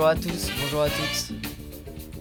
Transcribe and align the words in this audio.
Bonjour 0.00 0.12
à 0.12 0.16
tous, 0.16 0.50
bonjour 0.62 0.80
à 0.80 0.88
toutes. 0.88 1.36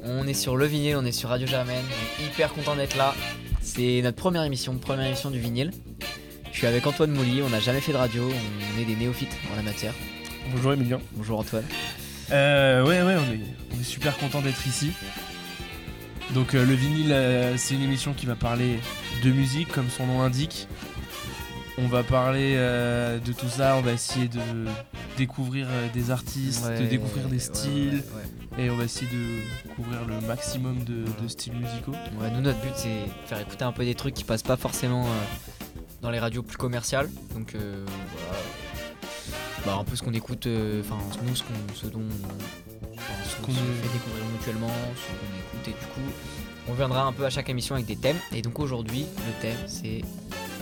On 0.04 0.28
est 0.28 0.34
sur 0.34 0.58
le 0.58 0.66
vinyle, 0.66 0.98
on 0.98 1.06
est 1.06 1.14
sur 1.14 1.30
Radio 1.30 1.48
Germaine. 1.48 1.86
On 1.88 2.24
est 2.24 2.26
hyper 2.26 2.52
content 2.52 2.76
d'être 2.76 2.98
là. 2.98 3.16
C'est 3.62 4.02
notre 4.04 4.18
première 4.18 4.44
émission, 4.44 4.78
première 4.78 5.06
émission 5.06 5.32
du 5.32 5.40
vinyle. 5.40 5.72
Je 6.52 6.58
suis 6.58 6.68
avec 6.68 6.86
Antoine 6.86 7.12
Mouly, 7.12 7.42
on 7.42 7.48
n'a 7.48 7.62
jamais 7.62 7.80
fait 7.80 7.94
de 7.94 7.98
radio, 7.98 8.24
on 8.28 8.82
est 8.82 8.84
des 8.84 8.98
néophytes 8.98 9.32
en 9.54 9.56
la 9.56 9.62
matière. 9.62 9.94
Bonjour 10.52 10.74
Emilien. 10.74 11.00
Bonjour 11.14 11.40
Antoine. 11.40 11.64
Euh, 12.32 12.84
ouais, 12.84 13.02
ouais, 13.02 13.16
on 13.16 13.34
est, 13.34 13.40
on 13.74 13.80
est 13.80 13.86
super 13.86 14.18
content 14.18 14.42
d'être 14.42 14.68
ici. 14.68 14.92
Donc 16.34 16.56
euh, 16.56 16.66
le 16.66 16.74
vinyle, 16.74 17.14
euh, 17.14 17.56
c'est 17.56 17.76
une 17.76 17.84
émission 17.84 18.12
qui 18.12 18.26
va 18.26 18.36
parler 18.36 18.82
de 19.24 19.32
musique, 19.32 19.70
comme 19.70 19.90
son 19.90 20.06
nom 20.06 20.22
l'indique. 20.22 20.68
On 21.82 21.88
va 21.88 22.04
parler 22.04 22.56
euh, 22.58 23.20
de 23.20 23.32
tout 23.32 23.48
ça, 23.48 23.76
on 23.78 23.82
va 23.82 23.94
essayer 23.94 24.28
de 24.28 24.40
découvrir 25.18 25.68
euh, 25.70 25.88
des 25.94 26.12
artistes, 26.12 26.66
de 26.68 26.86
découvrir 26.86 27.28
des 27.30 27.40
styles, 27.40 28.04
ouais, 28.58 28.64
et 28.66 28.70
on 28.70 28.76
va 28.76 28.84
essayer 28.84 29.08
de 29.12 29.70
couvrir 29.76 30.00
le 30.06 30.20
maximum 30.28 30.84
de, 30.84 31.06
de 31.22 31.28
styles 31.28 31.54
musicaux. 31.54 31.94
nous, 32.34 32.42
notre 32.42 32.60
but, 32.60 32.72
c'est 32.76 32.90
de 33.06 33.28
faire 33.28 33.40
écouter 33.40 33.64
un 33.64 33.72
peu 33.72 33.86
des 33.86 33.96
trucs 33.96 34.14
qui 34.14 34.24
passent 34.26 34.44
pas 34.44 34.58
forcément 34.58 35.06
euh, 35.06 35.10
dans 36.02 36.10
les 36.10 36.20
radios 36.20 36.44
plus 36.44 36.58
commerciales. 36.58 37.10
Donc 37.34 37.56
euh, 37.56 37.86
voilà. 38.28 38.40
Bah, 39.66 39.78
un 39.80 39.84
peu 39.86 39.96
ce 39.96 40.04
qu'on 40.04 40.14
écoute, 40.14 40.48
enfin, 40.82 40.98
nous, 41.26 41.36
ce, 41.36 41.44
qu'on- 41.44 41.74
ce 41.76 41.86
dont 41.88 42.02
ce 43.26 43.36
qu'on 43.46 43.52
fait 43.54 43.94
découvrir 43.94 44.26
mutuellement, 44.34 44.72
ce 44.96 45.08
qu'on 45.08 45.38
écoute, 45.38 45.68
et 45.68 45.72
du 45.72 45.86
coup, 45.94 46.12
on 46.70 46.74
viendra 46.74 47.04
un 47.04 47.14
peu 47.14 47.26
à 47.26 47.30
chaque 47.30 47.50
émission 47.50 47.76
avec 47.76 47.86
des 47.88 47.96
thèmes. 47.98 48.18
Et 48.34 48.42
donc 48.42 48.60
aujourd'hui, 48.60 49.06
le 49.28 49.42
thème, 49.42 49.58
c'est. 49.68 50.02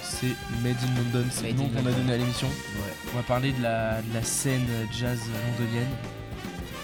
C'est 0.01 0.35
Made 0.63 0.75
in 0.83 0.95
London, 0.95 1.27
c'est 1.31 1.51
le 1.51 1.57
nom 1.57 1.69
qu'on 1.69 1.85
a 1.85 1.91
donné 1.91 2.13
à 2.13 2.17
l'émission. 2.17 2.47
Ouais. 2.47 2.93
On 3.13 3.17
va 3.17 3.23
parler 3.23 3.51
de 3.51 3.61
la, 3.61 4.01
de 4.01 4.13
la 4.13 4.23
scène 4.23 4.65
jazz 4.91 5.19
londonienne. 5.59 5.89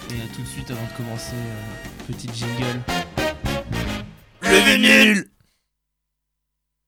Et 0.09 0.13
euh, 0.13 0.35
tout 0.35 0.41
de 0.41 0.47
suite, 0.47 0.69
avant 0.71 0.85
de 0.85 0.97
commencer, 0.97 1.35
euh, 1.35 2.05
petit 2.07 2.29
jingle. 2.33 2.81
Le 4.41 4.75
vinyle 4.75 5.25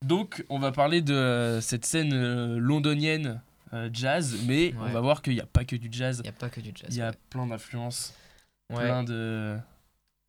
Donc, 0.06 0.44
on 0.50 0.60
va 0.60 0.72
parler 0.72 1.02
de 1.02 1.14
euh, 1.14 1.62
cette 1.62 1.86
scène 1.86 2.14
euh, 2.14 2.58
londonienne 2.60 3.42
euh, 3.74 3.90
jazz, 3.92 4.38
mais 4.46 4.74
on 4.80 4.90
va 4.90 5.02
voir 5.02 5.22
qu'il 5.22 5.34
n'y 5.34 5.42
a 5.42 5.46
pas 5.46 5.64
que 5.66 5.76
du 5.76 5.88
jazz. 5.92 6.20
Il 6.20 6.24
n'y 6.24 6.30
a 6.30 6.34
pas 6.34 6.50
que 6.50 6.60
du 6.62 6.72
jazz. 6.76 6.88
Il 6.92 6.98
y 6.98 7.02
a 7.02 7.10
ouais. 7.10 7.16
plein 7.30 7.48
d'influences, 7.48 8.14
Ouais. 8.72 8.84
plein 8.84 9.04
de. 9.04 9.58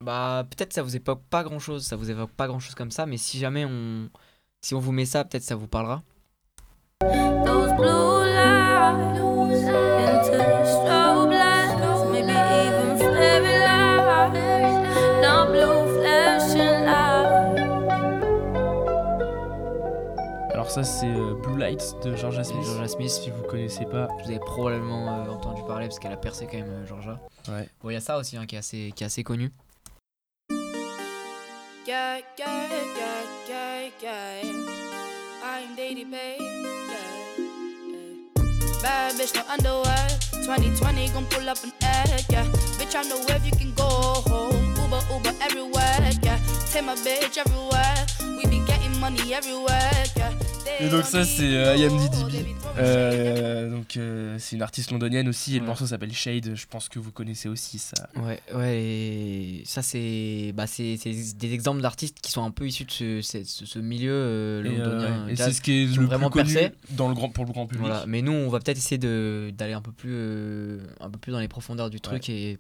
Bah, 0.05 0.47
peut-être 0.51 0.75
ça 0.75 0.83
vous 0.83 0.95
évoque 0.95 1.23
pas 1.31 1.43
grand 1.43 1.59
chose, 1.59 1.85
ça 1.87 1.97
vous 1.97 2.11
évoque 2.11 2.31
pas 2.33 2.47
grand 2.47 2.61
chose 2.61 2.75
comme 2.75 2.91
ça, 2.91 3.07
mais 3.07 3.17
si 3.17 3.39
jamais 3.39 3.65
on. 3.65 4.09
Si 4.61 4.75
on 4.75 4.81
vous 4.81 4.93
met 4.93 5.07
ça, 5.07 5.25
peut-être 5.25 5.43
ça 5.45 5.55
vous 5.57 5.69
parlera. 5.69 6.03
Alors, 20.53 20.71
ça, 20.71 20.83
c'est 20.85 21.07
euh, 21.07 21.35
Blue 21.35 21.59
Lights 21.59 21.97
de 22.03 22.17
Georgia 22.17 22.43
Smith. 22.43 22.65
Georgia 22.65 22.89
Smith, 22.89 23.11
Si 23.11 23.31
vous 23.31 23.43
connaissez 23.43 23.85
pas, 23.85 24.09
vous 24.23 24.31
avez 24.31 24.39
probablement 24.39 25.09
euh, 25.09 25.31
entendu 25.31 25.61
parler 25.67 25.87
parce 25.87 25.99
qu'elle 25.99 26.13
a 26.13 26.17
percé 26.17 26.47
quand 26.47 26.57
même, 26.59 26.71
euh, 26.71 26.87
Georgia. 26.87 27.21
ouais. 27.49 27.69
Bon, 27.83 27.91
il 27.91 27.95
y 27.95 27.97
a 27.97 28.01
ça 28.01 28.17
aussi 28.19 28.37
hein, 28.37 28.47
qui, 28.47 28.55
est 28.57 28.59
assez, 28.59 28.93
qui 28.97 29.03
est 29.05 29.07
assez 29.07 29.23
connu. 29.23 29.53
Yeah, 31.87 32.19
yeah, 32.39 32.47
yeah, 32.49 33.16
yeah, 33.49 33.89
yeah. 34.01 34.43
I'm 35.43 35.75
Daddy 35.77 36.05
Bay, 36.05 36.37
yeah, 36.41 36.99
yeah. 37.39 38.83
Bad 38.83 39.15
bitch, 39.15 39.35
no 39.35 39.43
underwear. 39.49 40.09
2020 40.45 41.09
gon' 41.11 41.27
pull 41.27 41.49
up 41.49 41.63
an 41.63 41.73
egg, 41.83 42.25
yeah. 42.31 42.45
Bitch, 42.79 42.95
I 42.95 43.03
know 43.09 43.19
where 43.27 43.39
you 43.45 43.53
can 43.53 43.73
go 43.75 43.85
home. 43.85 44.75
Uber, 44.83 45.01
Uber 45.13 45.33
everywhere, 45.43 46.11
yeah. 46.23 46.39
Take 46.71 46.85
my 46.85 46.95
bitch 46.97 47.39
everywhere. 47.39 48.07
We 48.37 48.47
be 48.47 48.65
getting 48.67 48.99
money 49.01 49.35
everywhere. 49.35 50.05
Et 50.81 50.89
donc 50.89 51.05
ça 51.05 51.25
c'est 51.25 51.55
euh, 51.55 51.77
IMDb. 51.77 52.47
Euh, 52.79 53.71
donc 53.71 53.97
euh, 53.97 54.37
c'est 54.39 54.57
une 54.57 54.63
artiste 54.63 54.91
londonienne 54.91 55.29
aussi 55.29 55.53
et 55.53 55.55
le 55.57 55.63
Ouais. 55.63 55.67
morceau 55.69 55.87
s'appelle 55.87 56.13
Shade. 56.13 56.55
Je 56.55 56.67
pense 56.67 56.89
que 56.89 56.99
vous 56.99 57.11
connaissez 57.13 57.49
aussi 57.49 57.79
ça. 57.79 58.09
Ouais, 58.17 58.41
ouais, 58.55 58.83
et 58.83 59.63
ça 59.65 59.83
c'est 59.83 60.53
bah, 60.55 60.67
c'est 60.67 60.97
des 61.37 61.53
exemples 61.53 61.81
d'artistes 61.81 62.19
qui 62.21 62.31
sont 62.31 62.45
un 62.45 62.51
peu 62.51 62.67
issus 62.67 62.85
de 62.85 62.91
ce, 62.91 63.21
ce, 63.45 63.79
milieu 63.79 64.13
euh, 64.13 64.65
Et, 64.65 64.69
londonien. 64.77 65.29
Et 65.29 65.37
c'est 65.37 65.53
ce 65.53 65.61
qui 65.63 65.83
est 65.85 65.87
qui 65.91 65.97
le 65.99 66.05
vraiment 66.07 66.31
plus 66.31 66.43
connu 66.43 66.55
percé. 66.55 66.73
dans 66.91 67.09
le 67.09 67.15
grand 67.15 67.31
pour 67.31 67.45
le 67.47 67.53
grand 67.53 67.67
public. 67.67 67.87
Voilà, 67.87 68.05
mais 68.07 68.21
nous 68.23 68.33
on 68.33 68.49
va 68.51 68.59
peut-être 68.61 68.79
essayer 68.79 68.99
d'aller 68.99 69.73
un 69.73 69.83
peu 69.83 69.93
plus 69.93 70.79
un 71.01 71.11
peu 71.11 71.19
plus 71.19 71.33
dans 71.33 71.41
les 71.41 71.49
profondeurs 71.49 71.91
du 71.91 72.01
truc 72.01 72.29
et 72.29 72.59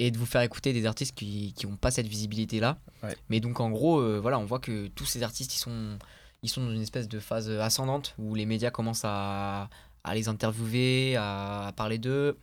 et 0.00 0.10
de 0.10 0.18
vous 0.18 0.26
faire 0.26 0.40
écouter 0.40 0.72
des 0.72 0.86
artistes 0.86 1.14
qui 1.14 1.52
qui 1.54 1.66
ont 1.66 1.76
pas 1.76 1.90
cette 1.90 2.08
visibilité 2.08 2.58
là. 2.58 2.78
Ouais. 3.02 3.16
Mais 3.28 3.40
donc 3.40 3.60
en 3.60 3.70
gros 3.70 4.00
voilà, 4.20 4.38
on 4.38 4.44
voit 4.44 4.58
que 4.60 4.86
tous 4.88 5.04
ces 5.06 5.22
artistes 5.22 5.54
ils 5.54 5.58
sont 5.60 5.98
ils 6.44 6.48
sont 6.48 6.62
dans 6.64 6.70
une 6.72 6.82
espèce 6.82 7.08
de 7.08 7.18
phase 7.18 7.50
ascendante 7.50 8.14
où 8.18 8.36
les 8.36 8.46
médias 8.46 8.70
commencent 8.70 9.04
à 9.04 9.68
à 10.06 10.14
les 10.14 10.28
interviewer, 10.28 11.16
à, 11.16 11.68
à 11.68 11.72
parler 11.72 11.96
d'eux. 11.96 12.36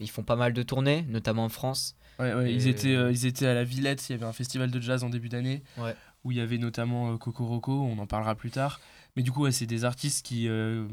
Ils 0.00 0.10
font 0.10 0.22
pas 0.22 0.36
mal 0.36 0.52
de 0.52 0.62
tournées, 0.62 1.02
notamment 1.08 1.46
en 1.46 1.48
France. 1.48 1.96
Ouais, 2.18 2.34
ouais, 2.34 2.52
ils, 2.52 2.68
étaient, 2.68 2.94
euh, 2.94 3.10
ils 3.10 3.24
étaient 3.24 3.46
à 3.46 3.54
la 3.54 3.64
Villette, 3.64 4.06
il 4.08 4.12
y 4.12 4.14
avait 4.14 4.26
un 4.26 4.34
festival 4.34 4.70
de 4.70 4.78
jazz 4.82 5.02
en 5.02 5.08
début 5.08 5.30
d'année 5.30 5.62
Ouais. 5.78 5.96
où 6.24 6.32
il 6.32 6.36
y 6.36 6.42
avait 6.42 6.58
notamment 6.58 7.12
euh, 7.12 7.16
Coco 7.16 7.46
Roco, 7.46 7.72
on 7.72 7.98
en 7.98 8.06
parlera 8.06 8.34
plus 8.34 8.50
tard. 8.50 8.80
Mais 9.16 9.22
du 9.22 9.32
coup, 9.32 9.50
c'est 9.50 9.64
des 9.64 9.86
artistes 9.86 10.26
qui, 10.26 10.46
euh, 10.46 10.86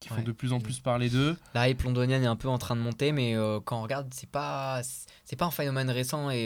qui 0.00 0.08
font 0.08 0.22
de 0.22 0.32
plus 0.32 0.52
en 0.52 0.58
plus 0.58 0.80
parler 0.80 1.08
d'eux. 1.08 1.36
La 1.54 1.68
hype 1.68 1.82
londonienne 1.84 2.24
est 2.24 2.26
un 2.26 2.34
peu 2.34 2.48
en 2.48 2.58
train 2.58 2.74
de 2.74 2.80
monter, 2.80 3.12
mais 3.12 3.36
euh, 3.36 3.60
quand 3.64 3.78
on 3.78 3.82
regarde, 3.82 4.12
c'est 4.12 4.28
pas, 4.28 4.80
c'est 5.24 5.36
pas 5.36 5.44
un 5.46 5.52
phénomène 5.52 5.90
récent 5.90 6.28
et 6.30 6.44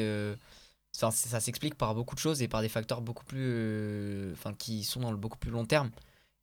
ça, 0.97 1.11
ça 1.11 1.41
s'explique 1.41 1.75
par 1.75 1.95
beaucoup 1.95 2.15
de 2.15 2.21
choses 2.21 2.41
et 2.41 2.49
par 2.49 2.63
des 2.63 2.69
facteurs 2.71 3.03
beaucoup 3.03 3.25
plus, 3.25 3.39
euh, 3.43 4.33
enfin, 4.33 4.55
qui 4.55 4.83
sont 4.83 5.01
dans 5.01 5.11
le 5.11 5.17
beaucoup 5.19 5.37
plus 5.39 5.51
long 5.51 5.67
terme. 5.67 5.91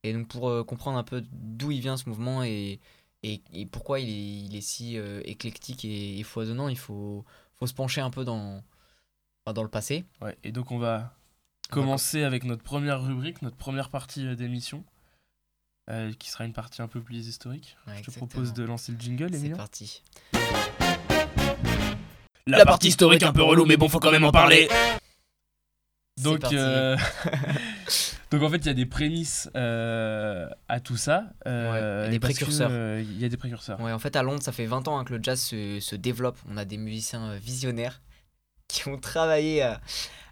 Et 0.03 0.13
donc 0.13 0.27
pour 0.27 0.47
euh, 0.49 0.63
comprendre 0.63 0.97
un 0.97 1.03
peu 1.03 1.23
d'où 1.31 1.71
il 1.71 1.79
vient 1.79 1.97
ce 1.97 2.07
mouvement 2.07 2.43
et, 2.43 2.79
et, 3.23 3.41
et 3.53 3.65
pourquoi 3.65 3.99
il 3.99 4.09
est, 4.09 4.45
il 4.45 4.55
est 4.55 4.61
si 4.61 4.97
euh, 4.97 5.21
éclectique 5.25 5.85
et, 5.85 6.19
et 6.19 6.23
foisonnant, 6.23 6.67
il 6.67 6.77
faut, 6.77 7.25
faut 7.55 7.65
se 7.67 7.73
pencher 7.73 8.01
un 8.01 8.11
peu 8.11 8.23
dans, 8.25 8.61
dans 9.51 9.63
le 9.63 9.69
passé. 9.69 10.05
Ouais, 10.21 10.37
et 10.43 10.51
donc 10.51 10.71
on 10.71 10.77
va 10.77 11.15
commencer 11.71 12.21
avec 12.23 12.43
notre 12.43 12.61
première 12.63 13.01
rubrique, 13.01 13.41
notre 13.41 13.57
première 13.57 13.89
partie 13.89 14.35
d'émission, 14.35 14.83
euh, 15.89 16.13
qui 16.13 16.29
sera 16.29 16.45
une 16.45 16.53
partie 16.53 16.81
un 16.83 16.87
peu 16.87 17.01
plus 17.01 17.27
historique. 17.27 17.75
Ouais, 17.87 17.93
Je 17.93 18.01
te 18.03 18.09
exactement. 18.09 18.27
propose 18.27 18.53
de 18.53 18.63
lancer 18.63 18.91
le 18.91 18.99
jingle, 18.99 19.33
C'est 19.33 19.49
parti. 19.49 20.03
La 22.47 22.65
partie 22.65 22.89
historique 22.89 23.23
un 23.23 23.31
peu 23.33 23.41
relou, 23.43 23.65
mais 23.65 23.77
bon, 23.77 23.87
faut 23.89 23.99
quand 23.99 24.11
même 24.11 24.25
en 24.25 24.31
parler. 24.31 24.67
Donc, 26.21 26.43
euh, 26.53 26.95
donc 28.31 28.43
en 28.43 28.49
fait, 28.49 28.57
il 28.57 28.65
y 28.67 28.69
a 28.69 28.73
des 28.73 28.85
prémices 28.85 29.49
euh, 29.55 30.47
à 30.67 30.79
tout 30.79 30.97
ça. 30.97 31.25
euh, 31.47 32.03
Ouais, 32.05 32.09
des 32.11 32.19
précurseurs. 32.19 32.69
euh, 32.71 33.03
Il 33.03 33.19
y 33.19 33.25
a 33.25 33.29
des 33.29 33.37
précurseurs. 33.37 33.79
Ouais, 33.81 33.91
en 33.91 33.99
fait, 33.99 34.15
à 34.15 34.23
Londres, 34.23 34.43
ça 34.43 34.51
fait 34.51 34.65
20 34.65 34.87
ans 34.87 34.99
hein, 34.99 35.05
que 35.05 35.13
le 35.13 35.23
jazz 35.23 35.39
se, 35.41 35.79
se 35.79 35.95
développe. 35.95 36.37
On 36.49 36.57
a 36.57 36.65
des 36.65 36.77
musiciens 36.77 37.35
visionnaires 37.35 38.01
qui 38.67 38.87
ont 38.89 38.97
travaillé 38.99 39.61
à, 39.63 39.81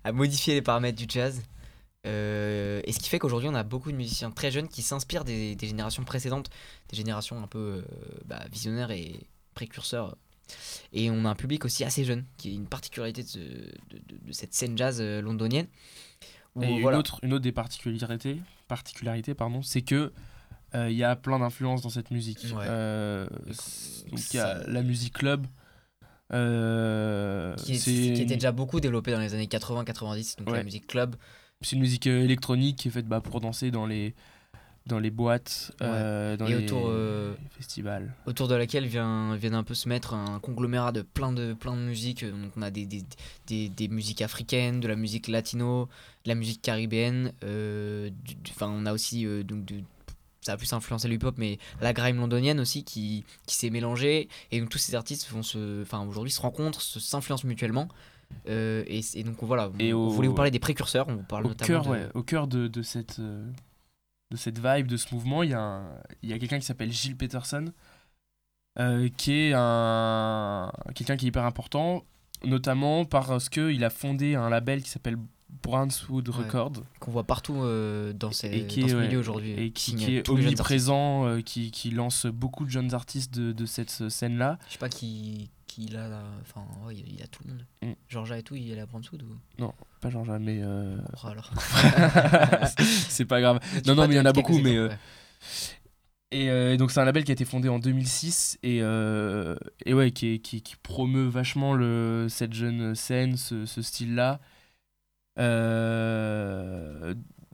à 0.03 0.11
modifier 0.11 0.53
les 0.53 0.61
paramètres 0.61 0.97
du 0.97 1.05
jazz. 1.07 1.41
Euh, 2.07 2.81
et 2.83 2.91
ce 2.93 2.99
qui 2.99 3.09
fait 3.09 3.19
qu'aujourd'hui, 3.19 3.47
on 3.49 3.55
a 3.55 3.63
beaucoup 3.63 3.91
de 3.91 3.97
musiciens 3.97 4.31
très 4.31 4.51
jeunes 4.51 4.67
qui 4.67 4.81
s'inspirent 4.81 5.23
des, 5.23 5.55
des 5.55 5.67
générations 5.67 6.03
précédentes, 6.03 6.49
des 6.89 6.97
générations 6.97 7.41
un 7.41 7.47
peu 7.47 7.59
euh, 7.59 7.81
bah, 8.25 8.39
visionnaires 8.51 8.91
et 8.91 9.19
précurseurs. 9.53 10.17
Et 10.93 11.09
on 11.09 11.25
a 11.25 11.29
un 11.29 11.35
public 11.35 11.63
aussi 11.65 11.83
assez 11.83 12.03
jeune, 12.03 12.25
qui 12.37 12.49
est 12.51 12.55
une 12.55 12.67
particularité 12.67 13.23
de, 13.23 13.27
ce- 13.27 13.39
de- 13.39 14.31
cette 14.31 14.53
scène 14.53 14.77
jazz 14.77 14.97
euh, 15.01 15.21
londonienne. 15.21 15.67
où, 16.55 16.63
Et 16.63 16.67
une, 16.67 16.85
autre, 16.87 17.19
une 17.23 17.33
autre 17.33 17.43
des 17.43 17.51
particularités, 17.51 18.37
particularités 18.67 19.33
pardon, 19.33 19.61
c'est 19.61 19.81
que 19.81 20.11
euh, 20.75 20.89
il 20.89 20.95
y 20.97 21.03
a 21.03 21.15
plein 21.15 21.39
d'influences 21.39 21.81
dans 21.81 21.89
cette 21.89 22.11
musique. 22.11 22.39
Ouais. 22.55 22.65
Euh, 22.67 23.27
donc 24.09 24.19
il 24.33 24.37
y 24.37 24.39
a 24.39 24.65
la 24.67 24.81
musique 24.83 25.13
club. 25.13 25.45
euh, 26.33 27.55
qui, 27.55 27.73
est- 27.73 27.77
c'est 27.77 27.91
qui 27.91 28.21
était 28.21 28.35
déjà 28.35 28.51
beaucoup 28.51 28.79
développée 28.79 29.11
dans 29.11 29.19
les 29.19 29.33
années 29.33 29.47
80-90, 29.47 30.37
donc 30.43 30.55
la 30.55 30.63
musique 30.63 30.87
club. 30.87 31.15
c'est 31.61 31.75
une 31.75 31.81
musique 31.81 32.07
euh, 32.07 32.23
électronique 32.23 32.77
qui 32.77 32.87
est 32.87 32.91
faite 32.91 33.07
bah, 33.07 33.21
pour 33.21 33.41
danser 33.41 33.69
dans 33.71 33.85
les 33.85 34.13
dans 34.87 34.99
les 34.99 35.11
boîtes, 35.11 35.71
Ouais. 35.79 35.87
euh, 35.87 36.37
dans 36.37 36.47
Et 36.47 36.55
les 36.57 36.65
autour, 36.65 36.85
euh, 36.89 37.33
festivals. 37.51 38.13
autour 38.25 38.47
de 38.47 38.55
laquelle 38.55 38.87
vient, 38.87 39.35
vient 39.35 39.53
un 39.53 39.63
peu 39.63 39.75
se 39.75 39.87
mettre 39.87 40.13
un 40.15 40.39
conglomérat 40.39 40.91
de 40.91 41.01
plein 41.03 41.31
de, 41.31 41.53
plein 41.53 41.75
de 41.75 41.81
musiques. 41.81 42.25
Donc 42.25 42.51
on 42.57 42.61
a 42.63 42.71
des, 42.71 42.85
des, 42.85 43.03
des, 43.47 43.69
des 43.69 43.87
musiques 43.87 44.21
africaines, 44.21 44.79
de 44.79 44.87
la 44.87 44.95
musique 44.95 45.27
latino, 45.27 45.87
de 46.25 46.29
la 46.29 46.35
musique 46.35 46.61
caribéenne. 46.61 47.31
euh, 47.43 48.09
Enfin, 48.49 48.69
on 48.73 48.85
a 48.85 48.93
aussi, 48.93 49.25
euh, 49.25 49.43
donc, 49.43 49.65
du- 49.65 49.83
ça 50.41 50.53
a 50.53 50.57
plus 50.57 50.73
influencé 50.73 51.07
le 51.07 51.13
hip-hop, 51.13 51.35
mais 51.37 51.59
la 51.81 51.93
grime 51.93 52.17
londonienne 52.17 52.59
aussi 52.59 52.83
qui, 52.83 53.23
qui 53.45 53.55
s'est 53.55 53.69
mélangée. 53.69 54.27
Et 54.51 54.59
donc 54.59 54.69
tous 54.69 54.79
ces 54.79 54.95
artistes 54.95 55.29
vont 55.29 55.43
se, 55.43 55.83
enfin, 55.83 56.03
aujourd'hui 56.07 56.31
se 56.31 56.41
rencontrent, 56.41 56.81
se- 56.81 56.99
s'influencent 56.99 57.47
mutuellement. 57.47 57.87
Euh, 58.49 58.83
et, 58.87 59.01
et 59.13 59.23
donc 59.23 59.35
voilà, 59.43 59.69
Et 59.77 59.93
on, 59.93 59.99
on 59.99 60.07
au- 60.07 60.09
voulait 60.09 60.27
vous 60.27 60.33
parler 60.33 60.49
des 60.49 60.57
précurseurs. 60.59 61.07
On 61.09 61.17
vous 61.17 61.23
parle 61.23 61.45
Au 61.45 61.49
notamment 61.49 61.67
cœur, 61.67 61.83
de- 61.83 61.89
ouais, 61.91 62.07
au 62.15 62.23
cœur 62.23 62.47
de, 62.47 62.67
de 62.67 62.81
cette 62.81 63.19
euh, 63.19 63.45
de 64.31 64.37
cette 64.37 64.59
vibe, 64.59 64.87
de 64.87 64.97
ce 64.97 65.13
mouvement, 65.13 65.43
il 65.43 65.49
y 65.51 65.53
a, 65.53 65.81
a 66.23 66.39
quelqu'un 66.39 66.57
qui 66.57 66.65
s'appelle 66.65 66.91
Gilles 66.91 67.17
Peterson, 67.17 67.65
euh, 68.79 69.09
qui 69.17 69.33
est 69.33 69.53
un 69.53 70.71
quelqu'un 70.95 71.17
qui 71.17 71.25
est 71.25 71.27
hyper 71.27 71.43
important, 71.45 72.05
notamment 72.45 73.03
parce 73.05 73.49
qu'il 73.49 73.83
a 73.83 73.89
fondé 73.89 74.35
un 74.35 74.49
label 74.49 74.81
qui 74.81 74.89
s'appelle 74.89 75.17
Brownswood 75.63 76.29
Ouais. 76.29 76.35
Records 76.45 76.71
Qu'on 77.01 77.11
voit 77.11 77.25
partout 77.25 77.61
euh, 77.61 78.13
dans, 78.13 78.31
ces, 78.31 78.47
Et 78.47 78.67
qui 78.67 78.79
dans 78.79 78.87
est, 78.87 78.89
ce 78.91 78.95
ouais, 78.95 79.07
milieu 79.07 79.19
aujourd'hui. 79.19 79.51
et 79.51 79.71
qui, 79.71 80.15
est 80.15 80.29
omniprésent, 80.29 81.27
euh, 81.27 81.41
qui, 81.41 81.71
qui 81.71 81.91
lance 81.91 82.25
beaucoup 82.25 82.63
de 82.63 82.69
jeunes 82.69 82.93
artistes 82.93 83.33
de, 83.33 83.51
de 83.51 83.65
cette 83.65 83.89
scène-là. 84.09 84.57
Je 84.67 84.73
sais 84.73 84.79
pas 84.79 84.87
qui, 84.87 85.49
qui 85.71 85.85
il 85.85 85.95
a. 85.95 86.09
Enfin, 86.41 86.65
ouais, 86.85 86.95
il 86.95 87.21
a 87.23 87.27
tout 87.27 87.43
le 87.45 87.53
monde. 87.53 87.65
Mm. 87.81 87.91
Georgia 88.09 88.37
et 88.37 88.43
tout, 88.43 88.55
il 88.55 88.77
est 88.77 88.83
en 88.93 88.99
dessous 88.99 89.17
ou? 89.17 89.63
Pas 90.01 90.09
genre 90.09 90.25
mais 90.39 90.59
euh, 90.61 90.97
croit 91.13 91.31
alors 91.31 91.51
c'est 93.09 93.25
pas 93.25 93.39
grave. 93.39 93.59
Non, 93.85 93.95
non, 93.95 94.07
mais 94.07 94.15
il 94.15 94.17
y 94.17 94.19
en 94.19 94.25
a 94.25 94.33
beaucoup, 94.33 94.57
mais, 94.59 94.75
euh, 94.75 94.89
Et 96.31 96.49
euh, 96.49 96.75
donc 96.75 96.91
c'est 96.91 96.99
un 96.99 97.05
label 97.05 97.23
qui 97.23 97.31
a 97.31 97.33
été 97.33 97.45
fondé 97.45 97.69
en 97.69 97.77
2006 97.79 98.57
et, 98.63 98.79
euh, 98.81 99.55
et 99.85 99.93
ouais, 99.93 100.11
qui, 100.11 100.33
est- 100.33 100.39
qui, 100.39 100.61
qui 100.61 100.75
promeut 100.77 101.27
vachement 101.27 101.73
le, 101.73 102.27
cette 102.29 102.53
jeune 102.53 102.95
scène, 102.95 103.37
ce, 103.37 103.65
ce 103.65 103.81
style-là. 103.81 104.39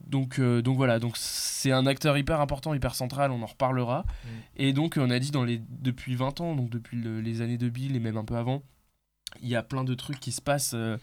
Donc, 0.07 0.39
euh, 0.39 0.61
donc 0.61 0.77
voilà, 0.77 0.99
donc 0.99 1.17
c'est 1.17 1.71
un 1.71 1.85
acteur 1.85 2.17
hyper 2.17 2.39
important, 2.41 2.73
hyper 2.73 2.95
central, 2.95 3.29
on 3.31 3.41
en 3.41 3.45
reparlera. 3.45 4.05
Mm. 4.23 4.27
Et 4.57 4.73
donc 4.73 4.95
on 4.99 5.09
a 5.09 5.19
dit 5.19 5.31
dans 5.31 5.43
les, 5.43 5.61
depuis 5.69 6.15
20 6.15 6.39
ans, 6.41 6.55
donc 6.55 6.69
depuis 6.69 6.97
le- 6.97 7.19
les 7.21 7.41
années 7.41 7.57
de 7.57 7.67
Bill 7.69 7.95
et 7.95 7.99
même 7.99 8.15
un 8.17 8.23
peu 8.25 8.35
avant, 8.37 8.63
il 9.41 9.49
y 9.49 9.55
a 9.55 9.63
plein 9.63 9.83
de 9.83 9.93
trucs 9.93 10.19
qui 10.21 10.31
se 10.31 10.41
passent 10.41 10.73
euh, 10.75 10.97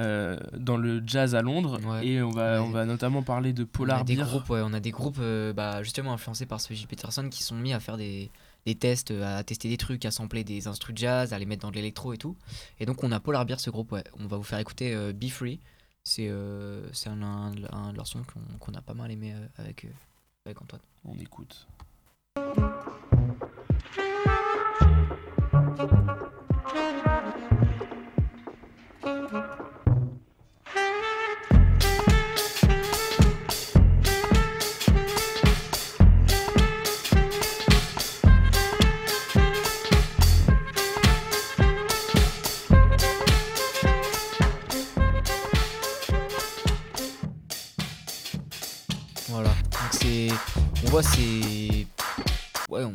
euh, 0.00 0.38
dans 0.56 0.76
le 0.78 1.02
jazz 1.06 1.34
à 1.34 1.42
Londres. 1.42 1.78
Ouais. 1.84 2.06
Et 2.06 2.22
on 2.22 2.30
va, 2.30 2.54
Ouais. 2.62 2.66
on 2.66 2.70
va 2.70 2.86
notamment 2.86 3.22
parler 3.22 3.52
de 3.52 3.64
on 3.64 3.66
Polar 3.66 4.00
a 4.00 4.04
des 4.04 4.16
Beer. 4.16 4.24
groupes, 4.24 4.48
ouais, 4.48 4.62
on 4.64 4.72
a 4.72 4.80
des 4.80 4.92
groupes 4.92 5.18
euh, 5.20 5.52
bah, 5.52 5.82
justement 5.82 6.12
influencés 6.14 6.46
par 6.46 6.60
ce 6.60 6.72
J. 6.72 6.86
Peterson 6.86 7.28
qui 7.28 7.42
sont 7.42 7.56
mis 7.56 7.72
à 7.74 7.80
faire 7.80 7.96
des, 7.98 8.30
des 8.64 8.76
tests, 8.76 9.10
à 9.10 9.42
tester 9.44 9.68
des 9.68 9.76
trucs, 9.76 10.04
à 10.06 10.10
sampler 10.10 10.44
des 10.44 10.68
instrus 10.68 10.94
de 10.94 10.98
jazz, 11.00 11.32
à 11.34 11.38
les 11.38 11.44
mettre 11.46 11.62
dans 11.62 11.70
de 11.70 11.76
l'électro 11.76 12.12
et 12.14 12.16
tout. 12.18 12.36
Et 12.80 12.86
donc 12.86 13.04
on 13.04 13.12
a 13.12 13.20
Polar 13.20 13.44
Beer, 13.44 13.58
ce 13.60 13.68
groupe, 13.70 13.92
ouais. 13.92 14.04
On 14.18 14.26
va 14.26 14.36
vous 14.38 14.42
faire 14.44 14.58
écouter 14.60 14.96
Be 15.12 15.28
Free. 15.28 15.60
C'est 16.04 16.28
euh, 16.28 16.88
un, 17.06 17.22
un, 17.72 17.92
de 17.92 17.96
leurs 17.96 18.06
sons 18.06 18.22
qu'on 18.24 18.58
qu'on 18.58 18.74
a 18.74 18.80
pas 18.80 18.94
mal 18.94 19.10
aimé 19.10 19.34
euh, 19.34 19.46
avec, 19.58 19.84
euh, 19.84 19.88
avec 20.46 20.60
Antoine. 20.62 20.82
On 21.04 21.18
écoute. 21.18 21.66
Voit 51.00 51.02
c'est. 51.02 51.86
Ouais, 52.68 52.84
on, 52.84 52.92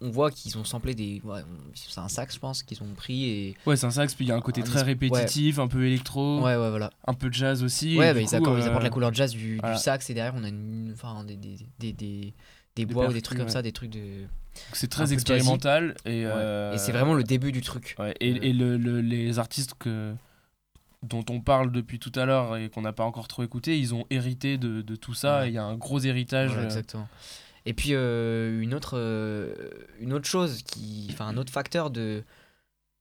on 0.00 0.10
voit 0.10 0.30
qu'ils 0.30 0.56
ont 0.58 0.64
samplé 0.64 0.94
des. 0.94 1.20
Ouais, 1.24 1.40
on- 1.42 1.70
c'est 1.74 2.00
un 2.00 2.08
sax, 2.08 2.34
je 2.34 2.40
pense, 2.40 2.62
qu'ils 2.62 2.82
ont 2.82 2.92
pris 2.96 3.24
et. 3.30 3.56
Ouais, 3.66 3.76
c'est 3.76 3.86
un 3.86 3.90
sax, 3.90 4.14
puis 4.14 4.24
il 4.24 4.28
y 4.28 4.32
a 4.32 4.36
un 4.36 4.40
côté 4.40 4.62
Un 4.62 4.64
très 4.64 4.82
répétitif, 4.82 5.58
un 5.58 5.68
peu 5.68 5.84
électro, 5.86 6.38
Ouais, 6.38 6.56
ouais, 6.56 6.70
voilà. 6.70 6.90
un 7.06 7.14
peu 7.14 7.28
de 7.28 7.34
jazz 7.34 7.62
aussi. 7.62 7.96
Ouais, 7.98 8.12
bah, 8.14 8.20
ils, 8.20 8.26
coup, 8.28 8.34
accordent- 8.36 8.58
ils 8.58 8.62
euh, 8.64 8.66
apportent 8.68 8.82
la 8.82 8.90
couleur 8.90 9.14
jazz 9.14 9.30
du, 9.32 9.54
du 9.54 9.60
voilà. 9.60 9.76
sax 9.76 10.10
et 10.10 10.14
derrière 10.14 10.34
on 10.36 10.42
a 10.44 10.48
une, 10.48 10.90
enfin, 10.94 11.24
des, 11.24 11.36
des, 11.36 11.56
des, 11.78 11.92
des, 11.92 12.34
des 12.74 12.86
bois 12.86 13.08
ou 13.08 13.12
des 13.12 13.22
trucs 13.22 13.38
comme 13.38 13.48
ça, 13.48 13.62
des 13.62 13.72
trucs 13.72 13.90
de. 13.90 14.00
C'est 14.72 14.88
très 14.88 15.12
expérimental. 15.12 15.94
Et, 16.06 16.24
euh, 16.24 16.72
Et 16.72 16.78
c'est 16.78 16.92
vraiment 16.92 17.14
le 17.14 17.22
début 17.22 17.52
du 17.52 17.60
truc. 17.60 17.94
et, 18.20 18.48
et 18.48 18.52
le, 18.52 18.76
le- 18.78 19.00
les 19.02 19.38
artistes 19.38 19.74
que, 19.78 20.14
dont 21.02 21.24
on 21.30 21.40
parle 21.40 21.70
depuis 21.72 21.98
tout 21.98 22.12
à 22.14 22.24
l'heure 22.24 22.56
et 22.56 22.68
qu'on 22.68 22.82
n'a 22.82 22.92
pas 22.92 23.04
encore 23.04 23.28
trop 23.28 23.42
écouté, 23.42 23.78
ils 23.78 23.94
ont 23.94 24.06
hérité 24.10 24.58
de, 24.58 24.82
de 24.82 24.96
tout 24.96 25.14
ça. 25.14 25.40
Ouais. 25.40 25.48
et 25.48 25.50
Il 25.50 25.54
y 25.54 25.58
a 25.58 25.64
un 25.64 25.76
gros 25.76 26.00
héritage. 26.00 26.48
Voilà, 26.48 26.62
euh, 26.62 26.66
exactement. 26.66 27.08
Et 27.64 27.74
puis 27.74 27.90
euh, 27.92 28.60
une 28.60 28.74
autre 28.74 28.96
euh, 28.96 29.54
une 29.98 30.12
autre 30.12 30.26
chose 30.26 30.62
qui 30.62 31.14
un 31.18 31.36
autre 31.36 31.52
facteur 31.52 31.90
de 31.90 32.22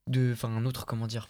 de 0.09 0.31
enfin 0.33 0.49
un 0.49 0.65
autre 0.65 0.85
comment 0.85 1.07
dire 1.07 1.27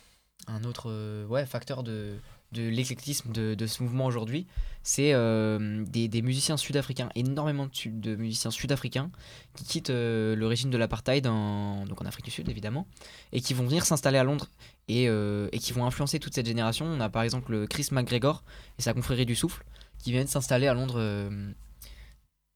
un 0.48 0.64
autre 0.64 0.90
euh, 0.90 1.26
ouais 1.28 1.46
facteur 1.46 1.84
de 1.84 2.16
de 2.52 2.68
l'éclectisme 2.68 3.32
de, 3.32 3.56
de 3.56 3.68
ce 3.68 3.84
mouvement 3.84 4.06
aujourd'hui 4.06 4.48
c'est 4.84 5.14
euh, 5.14 5.84
des, 5.86 6.08
des 6.08 6.22
musiciens 6.22 6.58
sud-africains 6.58 7.10
énormément 7.16 7.68
de, 7.86 8.16
musiciens 8.16 8.52
sud-africains 8.52 9.10
qui 9.56 9.64
quittent 9.64 9.90
euh, 9.90 10.36
le 10.36 10.48
régime 10.48 10.70
de 10.70 10.78
l'apartheid 10.78 11.26
en, 11.28 11.86
donc 11.86 12.02
en 12.02 12.06
Afrique 12.06 12.26
du 12.26 12.32
Sud 12.32 12.48
évidemment 12.50 12.88
et 13.34 13.42
qui 13.42 13.54
vont 13.54 13.66
venir 13.66 13.86
s'installer 13.86 14.18
à 14.18 14.24
Londres 14.24 14.48
et, 14.88 15.10
euh, 15.10 15.50
et 15.52 15.60
qui 15.60 15.74
vont 15.74 15.86
influencer 15.86 16.20
toute 16.20 16.36
cette 16.36 16.46
génération 16.48 16.86
on 16.86 17.00
a 17.00 17.10
par 17.10 17.24
exemple 17.24 17.68
Chris 17.68 17.88
McGregor 17.92 18.44
et 18.78 18.82
sa 18.82 18.94
confrérie 18.94 19.26
du 19.26 19.36
souffle 19.36 19.66
qui 19.98 20.12
viennent 20.12 20.28
s'installer 20.28 20.68
à 20.68 20.74
Londres 20.74 21.30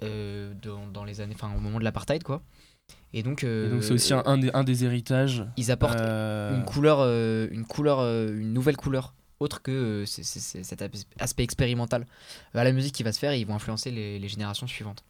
dans, 0.01 0.87
dans 0.87 1.03
les 1.03 1.19
années, 1.19 1.35
enfin 1.35 1.53
au 1.55 1.59
moment 1.59 1.79
de 1.79 1.83
l'apartheid 1.83 2.23
quoi. 2.23 2.41
Et 3.13 3.23
donc, 3.23 3.43
euh, 3.43 3.81
c'est 3.81 3.93
aussi 3.93 4.13
un, 4.13 4.21
un 4.25 4.37
des, 4.37 4.51
un 4.53 4.63
des 4.63 4.85
héritages. 4.85 5.43
ils 5.57 5.71
apportent 5.71 5.99
euh, 5.99 6.55
une 6.55 6.63
couleur, 6.63 6.99
euh, 6.99 7.47
une 7.51 7.65
couleur, 7.65 8.01
une 8.01 8.53
nouvelle 8.53 8.77
couleur 8.77 9.15
autre 9.39 9.61
que 9.61 9.71
euh, 9.71 10.05
cet 10.05 10.81
as- 10.81 10.89
aspect 11.19 11.43
expérimental 11.43 12.05
à 12.53 12.63
la 12.63 12.71
musique 12.71 12.93
qui 12.93 13.03
va 13.03 13.11
se 13.13 13.19
faire 13.19 13.31
et 13.31 13.39
ils 13.39 13.45
vont 13.47 13.55
influencer 13.55 13.91
les, 13.91 14.19
les 14.19 14.27
générations 14.27 14.67
suivantes. 14.67 15.03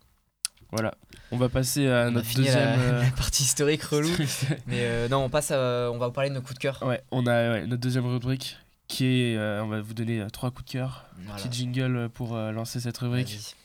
Voilà. 0.71 0.93
On 1.31 1.37
va 1.37 1.49
passer 1.49 1.87
à 1.87 2.03
On 2.05 2.07
a 2.07 2.11
notre 2.11 2.27
fini 2.27 2.45
deuxième. 2.45 2.63
la, 2.63 2.75
euh, 2.79 3.03
la 3.03 3.11
partie 3.11 3.41
historique 3.43 3.81
relou. 3.83 4.09
Mais 4.67 4.81
euh, 4.81 5.07
non, 5.09 5.23
on 5.23 5.29
passe, 5.29 5.49
à- 5.51 5.89
on 5.91 5.97
va 5.97 6.07
vous 6.07 6.13
parler 6.13 6.29
de 6.29 6.35
nos 6.35 6.41
coups 6.41 6.53
de 6.55 6.59
cœur. 6.59 6.83
ouais, 6.83 7.01
on 7.11 7.25
a 7.25 7.51
ouais, 7.53 7.65
notre 7.67 7.81
deuxième 7.81 8.05
rubrique 8.05 8.57
qui 8.87 9.05
est. 9.05 9.35
euh, 9.37 9.63
on 9.63 9.67
va 9.67 9.81
vous 9.81 9.93
donner 9.95 10.19
euh, 10.21 10.29
trois 10.29 10.51
coups 10.51 10.65
de 10.65 10.71
cœur. 10.73 11.05
Voilà. 11.25 11.41
Petit 11.41 11.49
jingle 11.51 12.09
pour 12.09 12.35
euh, 12.35 12.51
lancer 12.51 12.79
cette 12.79 12.97
rubrique. 12.99 13.55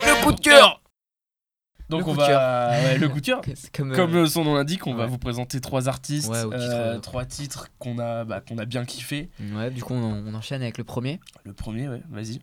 Le 0.00 0.22
coup 0.24 0.32
de 0.32 0.40
cœur 0.40 0.80
Donc 1.90 2.00
Le 2.06 2.08
on 2.08 2.12
va. 2.14 2.70
ouais, 2.70 2.98
le 2.98 3.08
coup 3.08 3.20
de 3.20 3.26
cœur. 3.26 3.40
C'est 3.54 3.74
Comme, 3.74 3.92
euh, 3.92 3.96
Comme 3.96 4.26
son 4.26 4.44
nom 4.44 4.54
l'indique, 4.54 4.86
on 4.86 4.94
va 4.94 5.06
vous 5.06 5.18
présenter 5.18 5.60
trois 5.60 5.88
artistes, 5.88 6.30
Ouais, 6.30 6.42
au 6.42 6.50
titre, 6.52 6.64
euh, 6.72 6.94
euh, 6.96 6.98
trois 6.98 7.24
titres 7.24 7.68
qu'on 7.78 7.98
a, 7.98 8.24
bah, 8.24 8.40
qu'on 8.40 8.58
a 8.58 8.64
bien 8.64 8.84
kiffé. 8.84 9.30
ouais, 9.54 9.70
du 9.70 9.82
coup, 9.82 9.94
on, 9.94 10.24
on 10.26 10.34
enchaîne 10.34 10.62
avec 10.62 10.78
le 10.78 10.84
premier. 10.84 11.20
Le 11.44 11.52
premier, 11.52 11.88
ouais, 11.88 12.02
vas-y. 12.10 12.40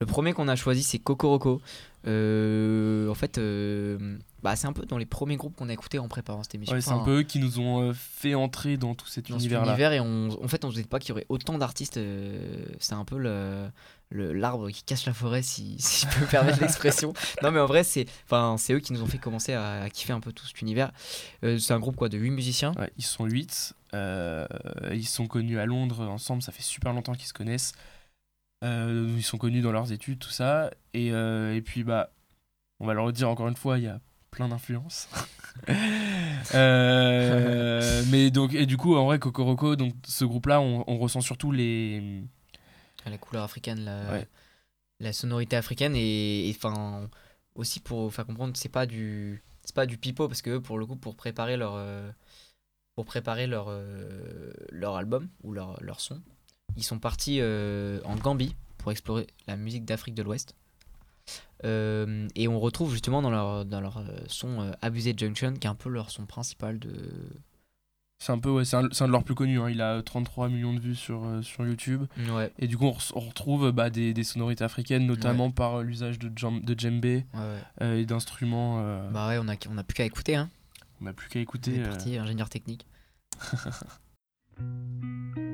Le 0.00 0.06
premier 0.06 0.32
qu'on 0.32 0.48
a 0.48 0.56
choisi, 0.56 0.82
c'est 0.82 0.98
Kokoroko. 0.98 1.60
Euh, 2.06 3.08
en 3.08 3.14
fait, 3.14 3.36
euh, 3.36 4.16
bah, 4.42 4.56
c'est 4.56 4.66
un 4.66 4.72
peu 4.72 4.86
dans 4.86 4.96
les 4.96 5.04
premiers 5.04 5.36
groupes 5.36 5.54
qu'on 5.56 5.68
a 5.68 5.72
écoutés 5.74 5.98
en 5.98 6.08
préparant 6.08 6.42
cette 6.42 6.54
émission. 6.54 6.74
Ouais, 6.74 6.80
c'est 6.80 6.92
un 6.92 7.00
peu 7.00 7.18
eux 7.18 7.22
qui 7.22 7.38
nous 7.38 7.60
ont 7.60 7.82
euh, 7.82 7.92
fait 7.92 8.34
entrer 8.34 8.78
dans 8.78 8.94
tout 8.94 9.06
cet 9.06 9.28
univers-là. 9.28 9.68
univers 9.68 9.92
et 9.92 10.00
on, 10.00 10.28
en 10.42 10.48
fait, 10.48 10.64
on 10.64 10.70
se 10.70 10.76
disait 10.76 10.86
pas 10.88 10.98
qu'il 10.98 11.10
y 11.10 11.12
aurait 11.12 11.26
autant 11.28 11.58
d'artistes. 11.58 11.98
euh, 11.98 12.64
c'est 12.78 12.94
un 12.94 13.04
peu 13.04 13.18
le- 13.18 13.68
l'arbre 14.12 14.70
qui 14.70 14.82
cache 14.82 15.06
la 15.06 15.14
forêt, 15.14 15.42
si, 15.42 15.76
si 15.80 16.06
je 16.06 16.14
peux 16.14 16.20
me 16.24 16.30
permettre 16.30 16.60
l'expression. 16.62 17.12
Non, 17.42 17.50
mais 17.50 17.60
en 17.60 17.66
vrai, 17.66 17.84
c'est 17.84 18.06
eux 18.70 18.80
qui 18.80 18.92
nous 18.92 19.02
ont 19.02 19.06
fait 19.06 19.18
commencer 19.18 19.52
à, 19.52 19.82
à 19.82 19.90
kiffer 19.90 20.12
un 20.12 20.20
peu 20.20 20.32
tout 20.32 20.46
cet 20.46 20.60
univers. 20.62 20.90
Euh, 21.44 21.58
c'est 21.58 21.72
un 21.72 21.78
groupe 21.80 21.96
quoi, 21.96 22.08
de 22.08 22.18
8 22.18 22.30
musiciens. 22.30 22.72
Ouais, 22.78 22.90
ils 22.96 23.04
sont 23.04 23.24
huit. 23.26 23.74
euh, 23.94 24.46
ils 24.92 25.06
sont 25.06 25.26
connus 25.26 25.58
à 25.58 25.66
Londres 25.66 26.08
ensemble, 26.08 26.42
ça 26.42 26.52
fait 26.52 26.62
super 26.62 26.92
longtemps 26.92 27.14
qu'ils 27.14 27.26
se 27.28 27.32
connaissent. 27.32 27.72
Euh, 28.64 29.14
ils 29.16 29.22
sont 29.22 29.38
connus 29.38 29.62
dans 29.62 29.72
leurs 29.72 29.92
études, 29.92 30.18
tout 30.18 30.30
ça. 30.30 30.70
Et, 30.92 31.08
et 31.08 31.62
puis, 31.64 31.84
bah, 31.84 32.10
on 32.80 32.86
va 32.86 32.94
le 32.94 33.00
redire 33.00 33.28
encore 33.30 33.48
une 33.48 33.56
fois, 33.56 33.78
il 33.78 33.84
y 33.84 33.88
a 33.88 34.00
plein 34.30 34.48
d'influences. 34.48 35.08
Mais 38.10 38.30
donc, 38.30 38.54
et 38.54 38.66
du 38.66 38.76
coup, 38.76 38.96
en 38.96 39.04
vrai, 39.06 39.18
Kokoroko, 39.18 39.76
donc 39.76 39.94
ce 40.06 40.24
groupe-là, 40.24 40.60
on, 40.60 40.84
on 40.86 40.98
ressent 40.98 41.20
surtout 41.20 41.52
les. 41.52 42.22
La 43.06 43.18
couleur 43.18 43.44
africaine, 43.44 43.84
la, 43.84 44.10
Ouais. 44.12 44.28
la 45.00 45.12
sonorité 45.12 45.56
africaine 45.56 45.94
et 45.96 46.52
enfin 46.56 47.08
aussi 47.54 47.80
pour 47.80 48.12
faire 48.12 48.26
comprendre 48.26 48.52
c'est 48.56 48.68
pas 48.68 48.86
du 48.86 49.42
c'est 49.64 49.74
pas 49.74 49.86
du 49.86 49.96
pipeau 49.98 50.28
parce 50.28 50.42
que 50.42 50.50
eux, 50.50 50.60
pour 50.60 50.78
le 50.78 50.86
coup 50.86 50.96
pour 50.96 51.14
préparer 51.16 51.56
leur 51.56 51.74
euh, 51.76 52.10
pour 52.94 53.04
préparer 53.06 53.46
leur 53.46 53.66
euh, 53.68 54.52
leur 54.70 54.96
album 54.96 55.28
ou 55.42 55.52
leur 55.52 55.82
leur 55.82 56.00
son 56.00 56.20
ils 56.76 56.84
sont 56.84 56.98
partis 56.98 57.38
euh, 57.40 58.00
en 58.04 58.16
Gambie 58.16 58.54
pour 58.78 58.92
explorer 58.92 59.26
la 59.46 59.56
musique 59.56 59.84
d'Afrique 59.84 60.14
de 60.14 60.22
l'Ouest 60.22 60.54
et 61.62 62.48
on 62.48 62.58
retrouve 62.58 62.92
justement 62.92 63.20
dans 63.22 63.30
leur 63.30 63.64
dans 63.66 63.80
leur 63.80 64.02
son 64.28 64.72
Abusé 64.80 65.14
Junction 65.16 65.52
qui 65.54 65.66
est 65.66 65.70
un 65.70 65.74
peu 65.74 65.90
leur 65.90 66.10
son 66.10 66.24
principal 66.26 66.78
de 66.78 66.90
C'est 68.22 68.32
un 68.32 68.38
peu, 68.38 68.50
ouais, 68.50 68.66
c'est 68.66 68.76
un, 68.76 68.86
c'est 68.92 69.02
un 69.02 69.06
de 69.06 69.12
leurs 69.12 69.24
plus 69.24 69.34
connus. 69.34 69.58
hein. 69.60 69.70
Il 69.70 69.80
a 69.80 70.02
33 70.02 70.50
millions 70.50 70.74
de 70.74 70.80
vues 70.80 70.94
sur, 70.94 71.24
euh, 71.24 71.40
sur 71.40 71.64
YouTube. 71.66 72.04
ouais 72.34 72.52
Et 72.58 72.66
du 72.66 72.76
coup, 72.76 72.84
on, 72.84 72.90
re- 72.92 73.12
on 73.14 73.20
retrouve 73.20 73.72
bah, 73.72 73.88
des, 73.88 74.12
des 74.12 74.24
sonorités 74.24 74.62
africaines, 74.62 75.06
notamment 75.06 75.50
par 75.50 75.76
euh, 75.76 75.82
l'usage 75.82 76.18
de, 76.18 76.28
de 76.28 76.78
djembé 76.78 77.24
euh, 77.80 77.96
et 77.98 78.04
d'instruments. 78.04 78.76
euh, 78.80 79.08
bah 79.10 79.26
ouais 79.28 79.38
on 79.40 79.48
a 79.48 79.54
on 79.70 79.78
a 79.78 79.84
plus 79.84 79.94
qu'à 79.94 80.04
écouter 80.04 80.36
hein 80.36 80.50
on 81.00 81.04
n'a 81.06 81.14
plus 81.14 81.28
qu'à 81.28 81.38
c'est 81.38 81.42
écouter. 81.42 81.80
euh, 81.80 81.88
parti 81.88 82.18
ingénieur 82.18 82.50
technique 82.50 82.84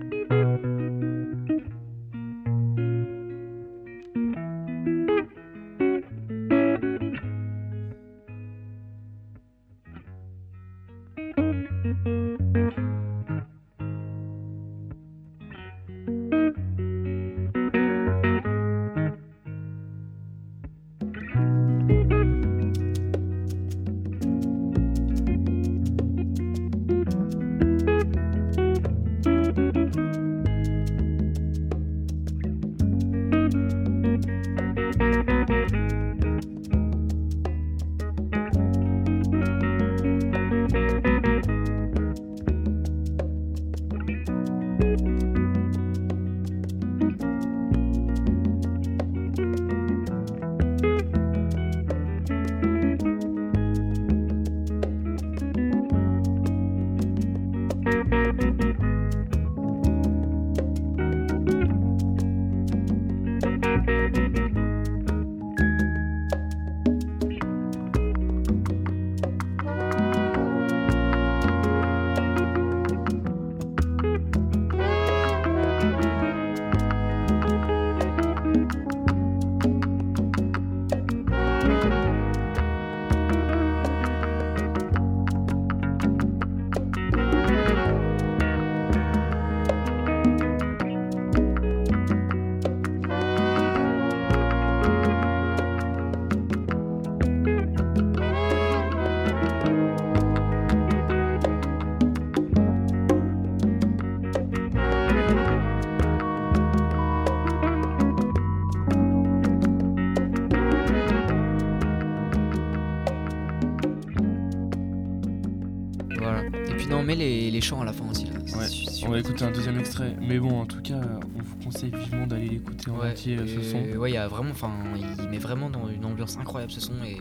à 117.74 117.84
la 117.84 117.92
fin 117.92 118.08
aussi. 118.08 118.26
Là. 118.26 118.38
Ouais, 118.58 118.66
sûr. 118.68 119.08
On 119.08 119.10
va 119.10 119.18
écouter 119.18 119.44
un 119.44 119.50
deuxième 119.50 119.78
extrait. 119.78 120.16
Mais 120.20 120.38
bon, 120.38 120.60
en 120.60 120.66
tout 120.66 120.80
cas, 120.82 121.00
on 121.36 121.42
vous 121.42 121.56
conseille 121.64 121.90
vivement 121.90 122.26
d'aller 122.26 122.48
l'écouter 122.48 122.90
en 122.90 122.98
Ouais, 122.98 123.10
entier 123.10 123.36
euh, 123.38 123.46
ce 123.46 123.70
son. 123.70 123.78
Ouais, 123.98 124.10
il 124.10 124.14
y 124.14 124.18
a 124.18 124.28
vraiment, 124.28 124.50
enfin, 124.50 124.72
il 125.18 125.28
met 125.28 125.38
vraiment 125.38 125.68
dans 125.70 125.88
une 125.88 126.04
ambiance 126.04 126.36
incroyable 126.38 126.72
ce 126.72 126.80
son 126.80 127.02
et 127.04 127.18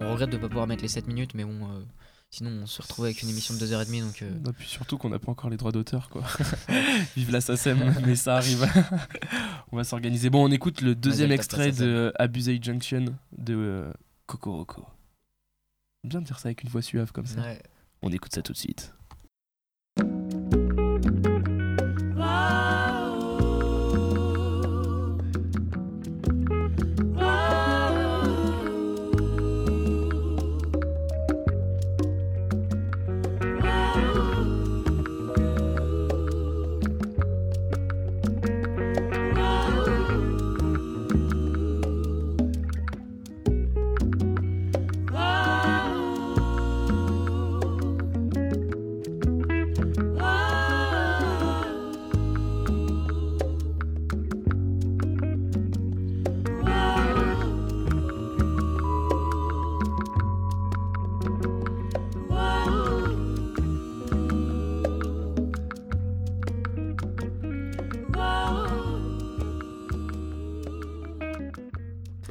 on 0.00 0.10
regrette 0.10 0.30
de 0.30 0.38
pas 0.38 0.48
pouvoir 0.48 0.66
mettre 0.66 0.82
les 0.82 0.88
7 0.88 1.06
minutes, 1.06 1.34
mais 1.34 1.44
bon, 1.44 1.64
euh, 1.64 1.80
sinon 2.30 2.50
on 2.62 2.66
se 2.66 2.80
retrouve 2.82 3.04
avec 3.04 3.22
une 3.22 3.28
émission 3.28 3.54
de 3.54 3.60
2h30 3.60 4.00
donc. 4.02 4.22
euh, 4.22 4.30
Et 4.50 4.52
puis 4.52 4.66
surtout 4.68 4.96
qu'on 4.98 5.10
n'a 5.10 5.18
pas 5.18 5.30
encore 5.30 5.50
les 5.50 5.56
droits 5.58 5.72
d'auteur, 5.72 6.08
quoi. 6.08 6.22
Vive 7.16 7.30
la 7.30 7.40
SACEM, 7.40 7.94
mais 8.06 8.16
ça 8.16 8.36
arrive. 8.36 8.66
on 9.72 9.76
va 9.76 9.84
s'organiser. 9.84 10.30
Bon, 10.30 10.44
on 10.48 10.50
écoute 10.50 10.80
le 10.80 10.94
deuxième 10.94 11.30
extrait 11.32 11.70
de 11.72 12.12
Abusei 12.18 12.58
Junction 12.62 13.04
de 13.36 13.54
euh, 13.54 13.92
Kokoroko. 14.26 14.86
Bien 16.04 16.20
de 16.20 16.26
dire 16.26 16.38
ça 16.38 16.48
avec 16.48 16.62
une 16.64 16.68
voix 16.70 16.82
suave 16.82 17.12
comme 17.12 17.26
ça. 17.26 17.40
ouais. 17.40 17.62
On 18.04 18.10
écoute 18.10 18.34
ça 18.34 18.42
tout 18.42 18.52
de 18.52 18.58
suite. 18.58 18.92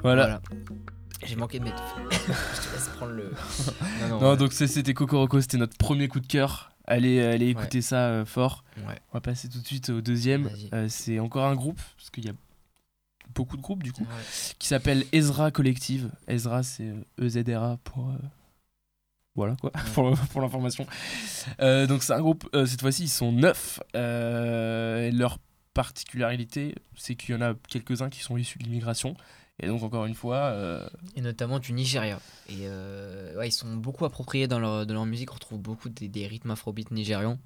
Voilà. 0.04 0.42
J'ai 1.26 1.36
manqué 1.36 1.60
de 1.60 1.66
mettre. 1.66 1.84
Je 2.12 2.68
te 2.68 2.74
laisse 2.74 2.90
prendre 2.98 3.12
le. 3.14 3.32
Non, 4.02 4.08
non, 4.10 4.20
Non, 4.22 4.32
ouais. 4.32 4.38
donc 4.38 4.54
c'était 4.54 4.94
Kokoroko, 4.94 5.40
c'était 5.42 5.58
notre 5.58 5.78
premier 5.78 6.08
coup 6.08 6.20
de 6.20 6.28
cœur. 6.28 6.72
Allez, 6.86 7.22
allez 7.22 7.50
écouter 7.50 7.82
ça 7.82 8.08
euh, 8.08 8.26
fort. 8.26 8.64
Ouais. 8.88 9.00
On 9.12 9.14
va 9.18 9.22
passer 9.22 9.48
tout 9.48 9.60
de 9.60 9.68
suite 9.68 9.90
au 9.90 10.02
deuxième. 10.02 10.50
Euh, 10.74 10.88
c'est 10.90 11.20
encore 11.20 11.46
un 11.46 11.56
groupe, 11.56 11.80
parce 11.98 12.10
qu'il 12.10 12.26
y 12.26 12.30
a 12.30 12.34
beaucoup 13.36 13.56
de 13.56 13.62
groupes 13.62 13.84
du 13.84 13.94
coup, 13.94 14.02
Ouais. 14.02 14.56
qui 14.60 14.68
s'appelle 14.68 15.06
Ezra 15.12 15.52
Collective. 15.52 16.10
Ezra, 16.28 16.64
c'est 16.64 16.88
euh, 16.88 17.04
EZRA 17.28 17.78
pour. 17.84 18.10
euh, 18.10 18.14
Voilà 19.36 19.56
quoi, 19.62 19.70
pour, 19.94 20.18
pour 20.18 20.42
l'information. 20.42 20.88
Euh, 21.62 21.86
donc 21.86 22.02
c'est 22.04 22.14
un 22.14 22.20
groupe, 22.20 22.50
euh, 22.56 22.66
cette 22.66 22.82
fois-ci 22.82 23.04
ils 23.04 23.10
sont 23.10 23.32
neuf. 23.32 23.80
Euh, 23.96 25.08
et 25.08 25.12
leur 25.12 25.38
particularité, 25.76 26.76
c'est 26.98 27.16
qu'il 27.16 27.36
y 27.36 27.38
en 27.38 27.42
a 27.42 27.54
quelques-uns 27.70 28.10
qui 28.10 28.20
sont 28.22 28.36
issus 28.38 28.58
de 28.58 28.64
l'immigration. 28.64 29.16
Et 29.60 29.68
donc 29.68 29.84
encore 29.84 30.06
une 30.06 30.16
fois, 30.16 30.38
euh, 30.38 30.88
Et 31.16 31.22
notamment 31.22 31.60
du 31.60 31.74
Nigeria. 31.74 32.20
Et 32.50 32.62
euh, 32.62 33.38
ouais, 33.38 33.50
ils 33.50 33.54
sont 33.54 33.76
beaucoup 33.76 34.06
appropriés 34.06 34.48
dans 34.48 34.60
leur, 34.60 34.86
dans 34.86 34.94
leur 34.94 35.06
musique. 35.06 35.32
On 35.32 35.36
retrouve 35.36 35.60
beaucoup 35.60 35.90
des, 35.90 36.08
des 36.08 36.26
rythmes 36.28 36.52
afrobeat 36.52 36.90
nigérians. 36.92 37.38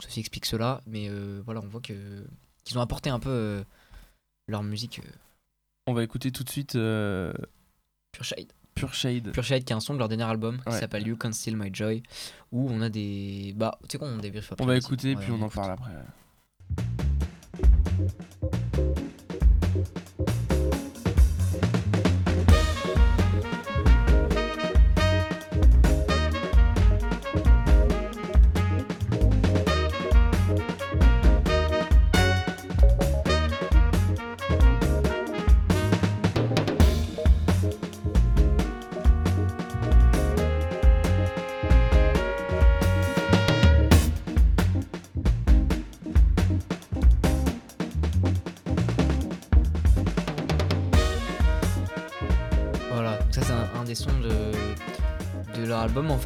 Ceci 0.00 0.20
explique 0.20 0.46
cela. 0.46 0.80
Mais 0.86 1.08
euh, 1.08 1.40
voilà, 1.44 1.60
on 1.62 1.68
voit 1.68 1.80
que 1.80 2.24
qu'ils 2.64 2.78
ont 2.78 2.80
apporté 2.82 3.10
un 3.10 3.20
peu 3.20 3.62
leur 4.48 4.62
musique 4.62 5.00
on 5.86 5.92
va 5.92 6.02
écouter 6.02 6.32
tout 6.32 6.44
de 6.44 6.48
suite 6.48 6.72
Pure 6.72 8.24
Shade. 8.24 8.52
Pure 8.74 8.94
Shade. 8.94 9.32
Pure 9.32 9.44
Shade 9.44 9.64
qui 9.64 9.72
est 9.72 9.76
un 9.76 9.80
son 9.80 9.92
de 9.94 9.98
leur 9.98 10.08
dernier 10.08 10.24
album 10.24 10.60
qui 10.66 10.72
s'appelle 10.72 11.06
You 11.06 11.16
Can't 11.16 11.32
Steal 11.32 11.56
My 11.56 11.68
Joy. 11.72 12.02
Où 12.52 12.70
on 12.70 12.80
a 12.80 12.88
des. 12.88 13.52
Bah, 13.56 13.78
tu 13.82 13.88
sais 13.92 13.98
quoi, 13.98 14.08
on 14.08 14.16
débriefe 14.16 14.52
après. 14.52 14.64
On 14.64 14.66
va 14.66 14.76
écouter, 14.76 15.14
puis 15.14 15.30
on 15.30 15.34
en 15.34 15.46
écoute. 15.46 15.54
parle 15.54 15.72
après. 15.72 15.92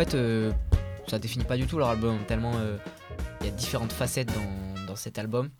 Fait, 0.05 0.15
euh, 0.15 0.53
ça 1.09 1.19
définit 1.19 1.45
pas 1.45 1.57
du 1.57 1.67
tout 1.67 1.79
leur 1.79 1.89
album, 1.89 2.19
tellement 2.27 2.53
euh, 2.57 2.77
il 3.41 3.47
y 3.47 3.49
a 3.49 3.53
différentes 3.53 3.93
facettes 3.93 4.29
dans, 4.33 4.87
dans 4.87 4.97
cet 4.97 5.19
album. 5.19 5.51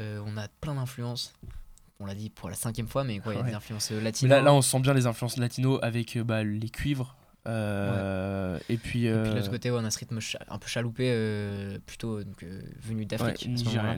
Euh, 0.00 0.22
on 0.26 0.36
a 0.36 0.46
plein 0.60 0.74
d'influences. 0.74 1.32
On 1.98 2.06
l'a 2.06 2.14
dit 2.14 2.30
pour 2.30 2.48
la 2.48 2.54
cinquième 2.54 2.86
fois, 2.88 3.04
mais 3.04 3.18
quoi, 3.18 3.34
il 3.34 3.36
y 3.36 3.40
a 3.40 3.42
Ouais. 3.42 3.50
des 3.50 3.54
influences 3.56 3.90
Mais 3.90 4.00
latines. 4.00 4.28
là, 4.28 4.40
là, 4.40 4.54
on 4.54 4.62
sent 4.62 4.80
bien 4.80 4.94
les 4.94 5.06
influences 5.06 5.36
latino 5.36 5.78
avec 5.82 6.16
euh, 6.16 6.24
bah, 6.24 6.42
les 6.44 6.68
cuivres. 6.70 7.16
euh, 7.46 8.58
Et 8.68 8.76
puis. 8.76 9.06
Et 9.06 9.08
puis 9.08 9.08
euh, 9.08 9.30
de 9.30 9.36
l'autre 9.36 9.50
côté, 9.50 9.70
ouais, 9.70 9.78
on 9.80 9.84
a 9.84 9.90
ce 9.90 9.98
rythme 9.98 10.18
un 10.48 10.58
peu 10.58 10.68
chaloupé, 10.68 11.10
euh, 11.12 11.78
plutôt 11.84 12.22
donc, 12.24 12.42
euh, 12.42 12.62
venu 12.80 13.04
d'Afrique. 13.06 13.38
ce 13.42 13.48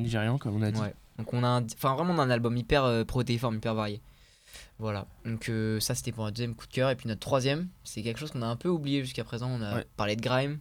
nigérian, 0.00 0.38
comme 0.38 0.56
on 0.56 0.62
a 0.62 0.70
dit. 0.72 0.80
Donc 1.18 1.32
on 1.34 1.44
a 1.44 1.60
enfin 1.60 1.94
vraiment 1.94 2.14
on 2.14 2.18
a 2.18 2.22
un 2.22 2.30
album 2.30 2.56
hyper 2.56 2.84
euh, 2.84 3.04
protéiforme, 3.04 3.56
hyper 3.56 3.74
varié. 3.74 4.00
Voilà. 4.78 5.06
Donc 5.24 5.48
euh, 5.48 5.80
ça 5.80 5.94
c'était 5.94 6.12
pour 6.12 6.26
un 6.26 6.30
deuxième 6.30 6.54
coup 6.54 6.66
de 6.66 6.72
cœur 6.72 6.90
et 6.90 6.96
puis 6.96 7.08
notre 7.08 7.20
troisième, 7.20 7.68
c'est 7.84 8.02
quelque 8.02 8.18
chose 8.18 8.30
qu'on 8.30 8.42
a 8.42 8.46
un 8.46 8.56
peu 8.56 8.68
oublié 8.68 9.02
jusqu'à 9.02 9.24
présent. 9.24 9.48
On 9.50 9.62
a 9.62 9.76
Ouais. 9.76 9.86
parlé 9.96 10.16
de 10.16 10.20
grime, 10.22 10.58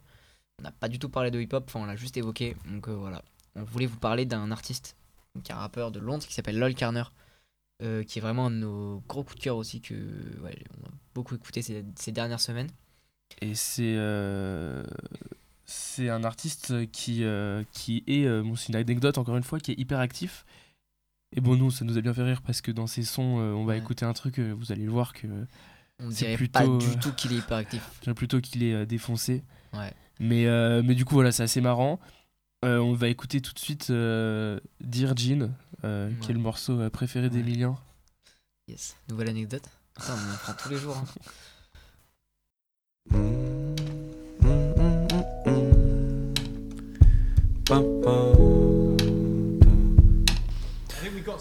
on 0.59 0.63
n'a 0.63 0.71
pas 0.71 0.87
du 0.87 0.99
tout 0.99 1.09
parlé 1.09 1.31
de 1.31 1.39
hip-hop, 1.39 1.65
enfin 1.67 1.79
on 1.81 1.85
l'a 1.85 1.95
juste 1.95 2.17
évoqué. 2.17 2.55
Donc 2.69 2.87
euh, 2.87 2.93
voilà. 2.93 3.21
On 3.55 3.63
voulait 3.63 3.85
vous 3.87 3.97
parler 3.99 4.25
d'un 4.25 4.49
artiste, 4.51 4.95
donc 5.35 5.49
un 5.51 5.55
rappeur 5.55 5.91
de 5.91 5.99
Londres 5.99 6.25
qui 6.25 6.33
s'appelle 6.33 6.57
Lol 6.57 6.73
Carner, 6.75 7.03
euh, 7.83 8.03
qui 8.03 8.19
est 8.19 8.21
vraiment 8.21 8.47
un 8.47 8.51
de 8.51 8.55
nos 8.57 9.03
gros 9.07 9.23
coups 9.23 9.37
de 9.37 9.43
cœur 9.43 9.57
aussi 9.57 9.81
que 9.81 9.93
ouais, 10.41 10.57
on 10.81 10.87
a 10.87 10.91
beaucoup 11.13 11.35
écouté 11.35 11.61
ces, 11.61 11.83
ces 11.95 12.11
dernières 12.11 12.39
semaines. 12.41 12.69
Et 13.41 13.55
c'est. 13.55 13.95
C'est 15.65 16.09
un 16.09 16.23
artiste 16.25 16.89
qui, 16.91 17.23
qui 17.71 18.03
est. 18.07 18.41
bon, 18.41 18.55
c'est 18.55 18.69
une 18.69 18.75
anecdote, 18.75 19.17
encore 19.17 19.37
une 19.37 19.43
fois, 19.43 19.59
qui 19.59 19.71
est 19.71 19.79
hyper 19.79 19.99
actif. 19.99 20.45
Et 21.33 21.41
bon, 21.41 21.55
nous, 21.55 21.71
ça 21.71 21.85
nous 21.85 21.97
a 21.97 22.01
bien 22.01 22.13
fait 22.13 22.23
rire 22.23 22.41
parce 22.41 22.61
que 22.61 22.71
dans 22.71 22.87
ses 22.87 23.03
sons, 23.03 23.39
euh, 23.39 23.53
on 23.53 23.63
va 23.65 23.73
Ouais. 23.73 23.79
écouter 23.79 24.05
un 24.05 24.13
truc, 24.13 24.39
euh, 24.39 24.53
vous 24.57 24.71
allez 24.71 24.83
le 24.85 24.91
voir 24.91 25.13
que. 25.13 25.27
On 26.03 26.09
C'est 26.11 26.25
dirait 26.25 26.35
plutôt, 26.35 26.59
pas 26.59 26.65
euh, 26.65 26.77
du 26.77 26.97
tout 26.97 27.13
qu'il 27.13 27.31
est 27.33 27.37
hyper 27.37 27.57
actif. 27.57 27.81
J'ai 28.03 28.13
plutôt 28.13 28.41
qu'il 28.41 28.63
est 28.63 28.73
euh, 28.73 28.85
défoncé. 28.85 29.43
Ouais. 29.73 29.93
Mais, 30.19 30.45
euh, 30.47 30.81
mais 30.83 30.95
du 30.95 31.05
coup, 31.05 31.13
voilà, 31.15 31.31
c'est 31.31 31.43
assez 31.43 31.61
marrant. 31.61 31.99
Euh, 32.65 32.79
on 32.79 32.93
va 32.93 33.07
écouter 33.07 33.39
tout 33.41 33.53
de 33.53 33.59
suite 33.59 33.89
euh, 33.91 34.59
Dear 34.81 35.15
Jean, 35.15 35.51
euh, 35.83 36.11
qui 36.21 36.31
est 36.31 36.33
le 36.33 36.39
morceau 36.39 36.89
préféré 36.89 37.25
Ouais. 37.27 37.29
d'Emilien. 37.31 37.77
Yes. 38.67 38.95
Nouvelle 39.09 39.29
anecdote. 39.29 39.63
Putain, 39.95 40.13
on 40.15 40.33
en 40.33 40.37
prend 40.37 40.53
tous 40.53 40.69
les 40.69 40.77
jours. 40.77 40.97
hein. 40.97 41.05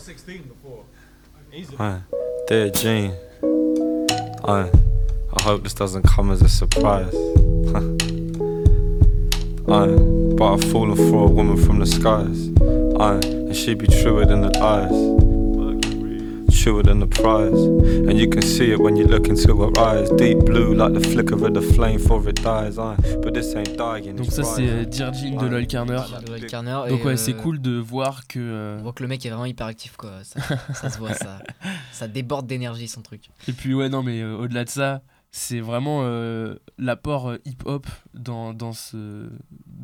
Got 0.01 0.07
16 0.07 0.43
before. 0.45 0.85
Easy. 1.53 1.77
Aye. 1.79 2.01
Dear 2.49 2.71
Jean, 2.71 3.13
Aye. 4.45 4.71
I 5.37 5.43
hope 5.43 5.63
this 5.63 5.75
doesn't 5.75 6.05
come 6.05 6.31
as 6.31 6.41
a 6.41 6.49
surprise. 6.49 7.15
Aye. 9.69 9.97
But 10.37 10.55
I've 10.55 10.65
fallen 10.73 10.97
for 10.97 11.27
a 11.27 11.31
woman 11.31 11.57
from 11.59 11.81
the 11.81 11.87
skies. 11.87 12.49
Aye. 12.99 13.21
And 13.27 13.55
she 13.55 13.75
be 13.75 13.87
truer 13.89 14.25
than 14.25 14.41
the 14.41 14.59
eyes. 14.59 15.30
Truer 16.61 16.83
than 16.83 17.01
the 17.01 17.07
prize. 17.07 17.59
And 18.07 18.19
you 18.19 18.29
can 18.29 18.43
see 18.43 18.71
it 18.71 18.79
when 18.79 18.95
you 18.95 19.07
look 19.07 19.29
into 19.29 19.57
her 19.63 19.71
eyes. 19.79 20.11
Deep 20.19 20.41
blue 20.45 20.75
like 20.75 20.93
the 20.93 21.01
flicker 21.01 21.35
of 21.35 21.55
the 21.55 21.63
flame 21.63 21.97
before 21.97 22.29
it 22.29 22.43
dies. 22.43 22.79
Aye. 22.79 22.97
But 23.23 23.33
this 23.33 23.55
ain't 23.55 23.79
dying. 23.79 24.15
Donc 24.15 24.27
ça, 24.31 24.43
c'est 24.43 24.69
euh. 24.69 24.85
Dear 24.85 25.15
Jean 25.15 25.37
de. 25.41 25.47
Lol 25.47 25.67
Carner. 25.67 25.97
Donc 26.91 27.05
ouais, 27.07 27.17
c'est 27.17 27.33
euh, 27.33 27.41
cool 27.41 27.63
de 27.63 27.79
voir 27.79 28.27
que... 28.27 28.39
euh, 28.39 28.79
On 28.81 28.83
voit 28.83 28.93
que 28.93 29.03
le 29.03 29.09
mec 29.09 29.25
est 29.25 29.31
vraiment 29.31 29.47
hyper 29.47 29.69
actif 29.69 29.97
quoi. 29.97 30.11
Ça, 30.23 30.41
ça 30.75 30.91
se 30.91 30.99
voit, 30.99 31.15
ça, 31.15 31.39
ça 31.93 32.09
déborde 32.09 32.47
d'énergie 32.47 32.89
son 32.89 33.01
truc. 33.01 33.31
Et 33.49 33.53
puis 33.53 33.73
ouais, 33.73 33.89
non, 33.89 34.03
mais 34.03 34.21
euh, 34.21 34.37
au-delà 34.37 34.65
de 34.65 34.71
ça, 34.71 35.01
c'est 35.33 35.61
vraiment 35.61 36.01
euh, 36.03 36.57
l'apport 36.77 37.31
euh, 37.31 37.37
hip-hop 37.45 37.87
dans, 38.15 38.53
dans, 38.53 38.73
ce, 38.73 39.29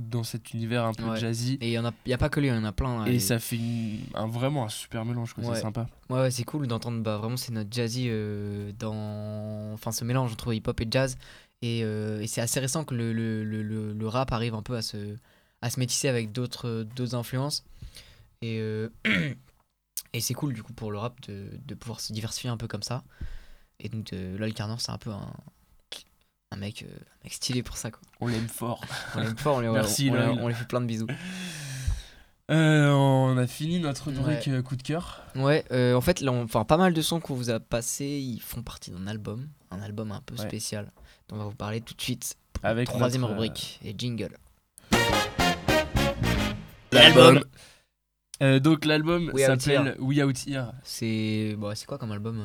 dans 0.08 0.22
cet 0.25 0.52
univers 0.54 0.84
un 0.84 0.92
peu 0.92 1.04
Ouais. 1.04 1.18
jazzy. 1.20 1.58
Et 1.60 1.68
il 1.68 1.72
y 1.72 1.78
en 1.78 1.84
a, 1.84 1.92
y 2.06 2.12
a 2.12 2.18
pas 2.18 2.28
que 2.28 2.40
lui, 2.40 2.48
il 2.48 2.54
y 2.54 2.56
en 2.56 2.64
a 2.64 2.72
plein. 2.72 3.04
là, 3.04 3.10
Et 3.12 3.18
ça 3.20 3.38
fait 3.38 3.56
une- 3.56 4.00
un, 4.14 4.26
vraiment 4.26 4.64
un 4.64 4.68
super 4.68 5.04
mélange. 5.04 5.34
Ouais. 5.38 5.44
C'est 5.54 5.60
sympa. 5.62 5.86
Ouais, 6.10 6.20
ouais, 6.20 6.30
c'est 6.30 6.44
cool 6.44 6.66
d'entendre 6.66 7.02
bah, 7.02 7.16
vraiment 7.18 7.36
c'est 7.36 7.52
notre 7.52 7.72
jazzy 7.72 8.06
euh, 8.08 8.72
dans 8.78 9.72
enfin 9.74 9.92
ce 9.92 10.04
mélange 10.04 10.33
entre 10.33 10.52
hip-hop 10.52 10.81
et 10.81 10.87
jazz 10.90 11.16
et, 11.62 11.81
euh, 11.85 12.20
et 12.20 12.26
c'est 12.26 12.40
assez 12.40 12.61
récent 12.61 12.85
que 12.85 12.94
le, 12.94 13.12
le, 13.12 13.42
le, 13.44 13.62
le- 13.62 13.92
le 13.92 14.09
rap 14.09 14.31
arrive 14.33 14.54
un 14.54 14.62
peu 14.62 14.76
à 14.76 14.83
se 14.83 15.16
à 15.62 15.70
se 15.70 15.81
métisser 15.81 16.09
avec 16.09 16.31
d'autres 16.33 16.87
influences 17.14 17.64
et 18.42 18.59
euh, 18.61 18.88
et 20.12 20.20
c'est 20.20 20.35
cool 20.35 20.52
du 20.52 20.62
coup 20.62 20.72
pour 20.72 20.92
le 20.92 20.98
rap 20.98 21.20
de, 21.28 21.50
de 21.64 21.74
pouvoir 21.74 22.00
se 22.00 22.12
diversifier 22.12 22.50
un 22.50 22.57
peu 22.57 22.68
comme 22.68 22.83
ça 22.83 23.04
et 23.81 23.88
donc 23.88 24.11
Lol 24.12 24.52
Carner 24.54 24.76
c'est 24.78 24.92
un 24.92 24.98
peu 24.98 25.11
un 25.11 25.33
un 26.52 26.56
mec, 26.56 26.82
euh, 26.82 26.87
un 26.94 27.24
mec 27.24 27.35
stylé 27.35 27.62
pour 27.62 27.76
ça 27.76 27.90
quoi. 27.90 28.00
On 28.20 28.28
l'aime 28.28 28.48
fort. 28.48 28.80
On 29.14 29.20
l'aime 29.20 29.37
fort, 29.37 29.56
on 29.56 29.61
lui, 29.61 29.68
Merci, 29.72 30.11
on, 30.12 30.14
on- 30.16 30.48
lui 30.48 30.54
fait 30.54 30.66
plein 30.66 30.80
de 30.80 30.87
bisous. 30.87 31.06
Euh, 32.50 32.90
on 32.92 33.37
a 33.37 33.46
fini 33.48 33.80
notre 33.80 34.11
rubrique 34.12 34.46
euh, 34.46 34.62
coup 34.62 34.76
de 34.76 34.82
cœur. 34.82 35.24
Ouais, 35.35 35.64
euh, 35.72 35.94
en 35.94 36.00
fait, 36.00 36.20
là, 36.20 36.30
enfin, 36.30 36.64
pas 36.64 36.76
mal 36.76 36.94
de 36.94 37.02
sons 37.02 37.18
qu'on 37.18 37.35
vous 37.35 37.50
a 37.50 37.59
passés, 37.59 38.06
ils 38.22 38.40
font 38.40 38.62
partie 38.62 38.92
d'un 38.92 39.09
album, 39.09 39.48
un 39.72 39.82
album 39.82 40.12
un 40.12 40.20
peu 40.20 40.37
Ouais. 40.37 40.46
spécial, 40.46 40.92
dont 41.28 41.35
on 41.35 41.38
va 41.40 41.44
vous 41.46 41.56
parler 41.56 41.80
tout 41.80 41.94
de 41.94 42.00
suite. 42.00 42.37
pour 42.52 42.64
Avec 42.64 42.87
troisième 42.87 43.22
notre, 43.22 43.32
rubrique 43.35 43.80
et 43.85 43.94
jingle. 43.98 44.38
L'album. 46.92 47.42
Donc 48.61 48.85
l'album 48.85 49.32
s'appelle 49.37 49.96
We 49.98 50.22
Out 50.22 50.46
Here. 50.46 50.66
C'est 50.85 51.56
bon, 51.59 51.74
c'est 51.74 51.87
quoi 51.87 51.98
comme 51.98 52.12
album 52.12 52.42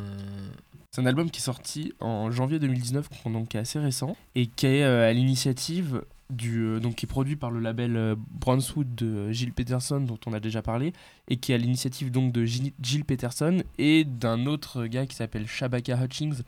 C'est 0.91 1.01
un 1.01 1.06
album 1.06 1.32
qui 1.32 1.39
est 1.39 1.43
sorti 1.43 1.93
en 2.01 2.32
janvier 2.32 2.60
2019, 2.60 3.08
donc 3.25 3.49
qui 3.49 3.58
est 3.58 3.62
assez 3.62 3.80
récent, 3.80 4.15
et 4.36 4.47
qui 4.47 4.65
est 4.65 4.84
euh, 4.84 5.10
à 5.10 5.13
l'initiative 5.13 6.04
du, 6.32 6.63
euh, 6.63 6.80
donc 6.80 6.95
qui 6.95 7.06
est 7.06 7.08
produit 7.08 7.36
par 7.36 7.51
le 7.51 7.60
label 7.60 7.95
euh, 7.95 8.15
Brownswood 8.17 8.95
de 8.95 9.32
Gilles 9.32 9.54
Peterson, 9.54 10.01
dont 10.01 10.19
on 10.25 10.34
a 10.34 10.39
déjà 10.39 10.62
parlé, 10.62 10.93
et 11.27 11.38
qui 11.38 11.51
est 11.51 11.56
à 11.56 11.58
l'initiative 11.58 12.12
donc 12.12 12.32
de 12.32 12.45
Gilles 12.45 13.06
Peterson 13.06 13.63
et 13.77 14.04
d'un 14.04 14.45
autre 14.45 14.86
gars 14.88 15.06
qui 15.06 15.15
s'appelle 15.15 15.47
Shabaka 15.47 15.95
Hutchings, 15.95 16.41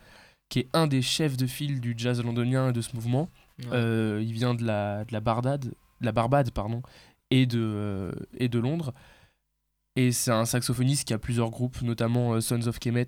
qui 0.48 0.60
est 0.60 0.68
un 0.72 0.86
des 0.86 1.02
chefs 1.02 1.36
de 1.36 1.46
file 1.46 1.80
du 1.80 1.94
jazz 1.96 2.22
londonien 2.22 2.70
et 2.70 2.72
de 2.72 2.80
ce 2.80 2.94
mouvement. 2.94 3.28
ouais. 3.60 3.66
Euh, 3.72 4.22
il 4.22 4.32
vient 4.32 4.54
de 4.54 4.64
la, 4.64 5.04
de 5.04 5.12
la 5.12 5.20
Bardade, 5.20 5.64
de 5.66 6.06
la 6.06 6.12
Barbade 6.12 6.50
pardon, 6.50 6.82
et 7.30 7.46
de, 7.46 7.60
euh, 7.60 8.12
et 8.36 8.48
de 8.48 8.58
Londres. 8.58 8.92
Et 9.96 10.10
c'est 10.12 10.32
un 10.32 10.44
saxophoniste 10.44 11.06
qui 11.06 11.14
a 11.14 11.18
plusieurs 11.18 11.50
groupes, 11.50 11.80
notamment 11.82 12.40
Sons 12.40 12.66
of 12.66 12.80
Kemet, 12.80 13.06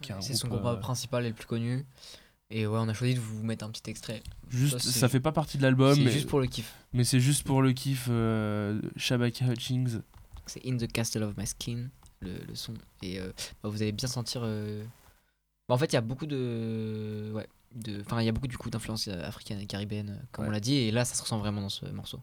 qui 0.00 0.12
un 0.12 0.20
C'est 0.20 0.34
son 0.34 0.48
groupe, 0.48 0.60
groupe 0.62 0.76
euh, 0.76 0.80
principal 0.80 1.24
et 1.24 1.28
le 1.28 1.34
plus 1.34 1.46
connu. 1.46 1.84
Et 2.50 2.66
ouais, 2.66 2.78
on 2.80 2.88
a 2.88 2.94
choisi 2.94 3.14
de 3.14 3.20
vous 3.20 3.42
mettre 3.44 3.64
un 3.64 3.70
petit 3.70 3.90
extrait. 3.90 4.22
Juste, 4.48 4.78
Ça, 4.78 4.90
ça 5.00 5.08
fait 5.08 5.20
pas 5.20 5.32
partie 5.32 5.58
de 5.58 5.62
l'album, 5.62 5.94
c'est 5.94 6.10
juste 6.10 6.28
pour 6.28 6.40
le 6.40 6.46
kiff. 6.46 6.72
mais 6.94 7.04
c'est 7.04 7.20
juste 7.20 7.42
pour 7.44 7.60
le 7.60 7.72
kiff. 7.72 8.06
Euh, 8.08 8.80
Shabaka 8.96 9.44
Hutchings. 9.46 10.00
C'est 10.46 10.64
In 10.66 10.78
the 10.78 10.90
Castle 10.90 11.22
of 11.24 11.36
My 11.36 11.46
Skin, 11.46 11.88
le, 12.20 12.38
le 12.48 12.54
son. 12.54 12.72
Et 13.02 13.20
euh, 13.20 13.32
bah, 13.62 13.68
vous 13.68 13.82
allez 13.82 13.92
bien 13.92 14.08
sentir. 14.08 14.40
euh, 14.44 14.82
bah, 15.68 15.74
en 15.74 15.78
fait, 15.78 15.86
il 15.92 15.94
y 15.94 15.96
a 15.96 16.00
beaucoup 16.00 16.24
de. 16.24 17.30
Ouais. 17.34 17.46
de- 17.74 18.00
Enfin, 18.00 18.22
il 18.22 18.24
y 18.24 18.28
a 18.30 18.32
beaucoup 18.32 18.48
du 18.48 18.56
coup 18.56 18.70
d'influence 18.70 19.08
euh, 19.08 19.22
africaine 19.28 19.60
et 19.60 19.66
caribéenne, 19.66 20.16
euh, 20.18 20.24
comme 20.32 20.44
Ouais. 20.44 20.48
on 20.48 20.52
l'a 20.52 20.60
dit. 20.60 20.74
Et 20.76 20.90
là, 20.90 21.04
ça 21.04 21.14
se 21.14 21.20
ressent 21.22 21.38
vraiment 21.38 21.60
dans 21.60 21.68
ce 21.68 21.84
morceau. 21.86 22.18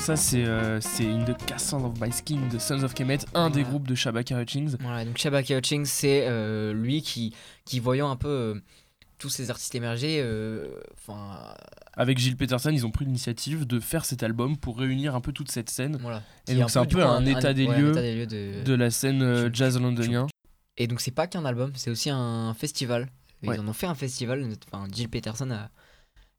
Donc 0.00 0.06
ça 0.06 0.16
c'est 0.16 0.46
euh, 0.46 0.80
In 1.02 1.24
the 1.26 1.36
Castle 1.44 1.84
of 1.84 2.00
My 2.00 2.10
Skin 2.10 2.48
de 2.50 2.58
Sons 2.58 2.82
of 2.84 2.94
Kemet, 2.94 3.18
un 3.34 3.50
des 3.50 3.64
groupes 3.64 3.86
de 3.86 3.94
Shabaka 3.94 4.40
Hutchings. 4.40 4.76
Voilà, 4.80 5.04
donc 5.04 5.18
Shabaka 5.18 5.58
Hutchings, 5.58 5.84
c'est 5.84 6.26
euh, 6.26 6.72
lui 6.72 7.02
qui, 7.02 7.34
qui, 7.66 7.80
voyant 7.80 8.10
un 8.10 8.16
peu 8.16 8.28
euh, 8.28 8.54
tous 9.18 9.28
ces 9.28 9.50
artistes 9.50 9.74
émergés, 9.74 10.22
euh, 10.22 10.68
enfin, 10.94 11.54
Avec 11.92 12.16
Gilles 12.16 12.38
Peterson, 12.38 12.70
ils 12.72 12.86
ont 12.86 12.90
pris 12.90 13.04
l'initiative 13.04 13.66
de 13.66 13.78
faire 13.78 14.06
cet 14.06 14.22
album 14.22 14.56
pour 14.56 14.78
réunir 14.78 15.14
un 15.14 15.20
peu 15.20 15.32
toute 15.32 15.50
cette 15.50 15.68
scène 15.68 15.98
voilà. 16.00 16.22
Et 16.48 16.54
donc 16.54 16.70
est 16.70 16.72
c'est 16.72 16.78
un 16.78 16.86
peu 16.86 17.04
un 17.04 17.26
état 17.26 17.52
des 17.52 17.66
ouais, 17.66 17.78
lieux 17.78 17.90
état 17.90 18.00
des 18.00 18.14
lieux 18.14 18.26
de... 18.26 18.62
de 18.64 18.74
la 18.74 18.90
scène 18.90 19.20
euh, 19.20 19.50
jazz 19.52 19.78
londonien. 19.78 20.28
Et 20.78 20.86
donc 20.86 21.02
c'est 21.02 21.10
pas 21.10 21.26
qu'un 21.26 21.44
album, 21.44 21.72
c'est 21.74 21.90
aussi 21.90 22.08
un 22.08 22.54
festival. 22.54 23.10
Ils 23.42 23.50
Ouais. 23.50 23.58
en 23.58 23.68
ont 23.68 23.74
fait 23.74 23.86
un 23.86 23.94
festival, 23.94 24.48
enfin 24.72 24.88
Jill 24.90 25.10
Peterson 25.10 25.50
a... 25.50 25.68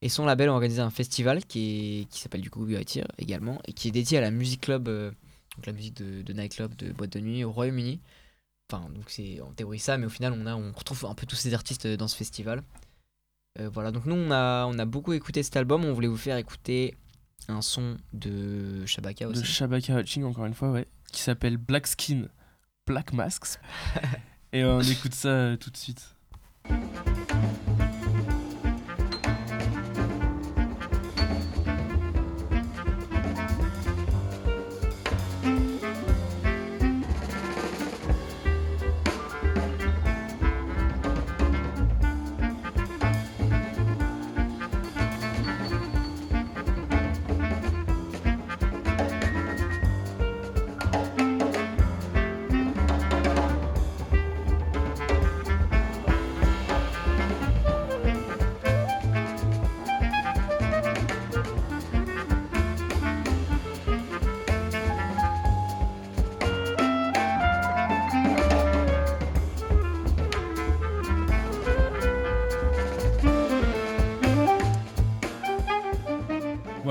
et 0.02 0.10
son 0.10 0.26
label 0.26 0.50
ont 0.50 0.54
organisé 0.54 0.82
un 0.82 0.90
festival 0.90 1.46
qui, 1.46 2.02
est... 2.02 2.06
qui 2.10 2.20
s'appelle 2.20 2.42
du 2.42 2.50
coup 2.50 2.68
Here 2.68 3.08
également, 3.18 3.60
et 3.66 3.74
qui 3.74 3.88
est 3.88 3.92
dédié 3.92 4.18
à 4.18 4.22
la 4.22 4.32
musique 4.32 4.62
club, 4.62 4.88
euh, 4.88 5.12
donc 5.56 5.66
la 5.66 5.74
musique 5.74 5.98
de, 5.98 6.22
de 6.22 6.34
nightclub, 6.34 6.76
de 6.76 6.92
boîte 6.92 7.14
de 7.14 7.20
nuit 7.20 7.44
au 7.44 7.52
Royaume-Uni. 7.52 8.00
Enfin, 8.72 8.90
donc 8.90 9.10
c'est 9.10 9.42
en 9.42 9.52
théorie 9.52 9.80
ça, 9.80 9.98
mais 9.98 10.06
au 10.06 10.10
final 10.10 10.34
on, 10.34 10.46
a, 10.46 10.56
on 10.56 10.72
retrouve 10.72 11.06
un 11.06 11.14
peu 11.16 11.26
tous 11.26 11.36
ces 11.36 11.54
artistes 11.54 11.88
dans 11.88 12.08
ce 12.08 12.16
festival. 12.16 12.64
Euh, 13.60 13.70
voilà, 13.70 13.92
donc 13.92 14.06
nous 14.06 14.16
on 14.16 14.32
a, 14.32 14.66
on 14.66 14.80
a 14.80 14.86
beaucoup 14.86 15.14
écouté 15.14 15.44
cet 15.44 15.58
album, 15.58 15.84
on 15.84 15.94
voulait 15.94 16.08
vous 16.08 16.18
faire 16.18 16.38
écouter 16.38 16.96
un 17.48 17.62
son 17.62 17.98
de 18.14 18.86
Shabaka 18.86 19.26
de 19.26 19.32
aussi. 19.32 19.44
Shabaka 19.44 20.00
Hutchings 20.00 20.24
encore 20.24 20.46
une 20.46 20.54
fois 20.54 20.72
ouais 20.72 20.88
qui 21.12 21.22
s'appelle 21.22 21.58
Black 21.58 21.88
Skin 21.88 22.28
Black 22.88 23.14
Masks 23.14 23.60
et 24.54 24.64
euh, 24.64 24.78
on 24.78 24.82
écoute 24.82 25.14
ça 25.14 25.30
euh, 25.30 25.58
tout 25.58 25.70
de 25.70 25.78
suite 25.78 26.16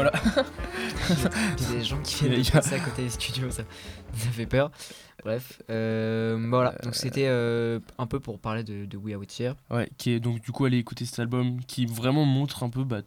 voilà 0.02 0.12
Il 1.58 1.64
y 1.64 1.66
a 1.66 1.78
des 1.78 1.84
gens 1.84 2.00
qui 2.02 2.24
viennent 2.24 2.40
Il 2.40 2.44
de 2.46 2.50
passer 2.50 2.74
à 2.76 2.80
côté 2.80 3.02
des 3.02 3.10
studios, 3.10 3.50
ça, 3.50 3.62
ça 4.14 4.28
fait 4.30 4.46
peur. 4.46 4.70
Bref, 5.24 5.60
euh, 5.68 6.46
voilà, 6.48 6.74
donc 6.82 6.94
c'était 6.94 7.26
euh, 7.28 7.78
un 7.98 8.06
peu 8.06 8.20
pour 8.20 8.38
parler 8.38 8.64
de, 8.64 8.86
de 8.86 8.96
We 8.96 9.12
Are 9.14 9.20
With 9.20 9.38
Here. 9.38 9.54
ouais 9.70 9.90
qui 9.98 10.12
est 10.12 10.20
donc 10.20 10.40
du 10.40 10.50
coup 10.50 10.64
aller 10.64 10.78
écouter 10.78 11.04
cet 11.04 11.18
album 11.18 11.60
qui 11.66 11.84
vraiment 11.84 12.24
montre 12.24 12.62
un 12.62 12.70
peu 12.70 12.84
bah, 12.84 13.02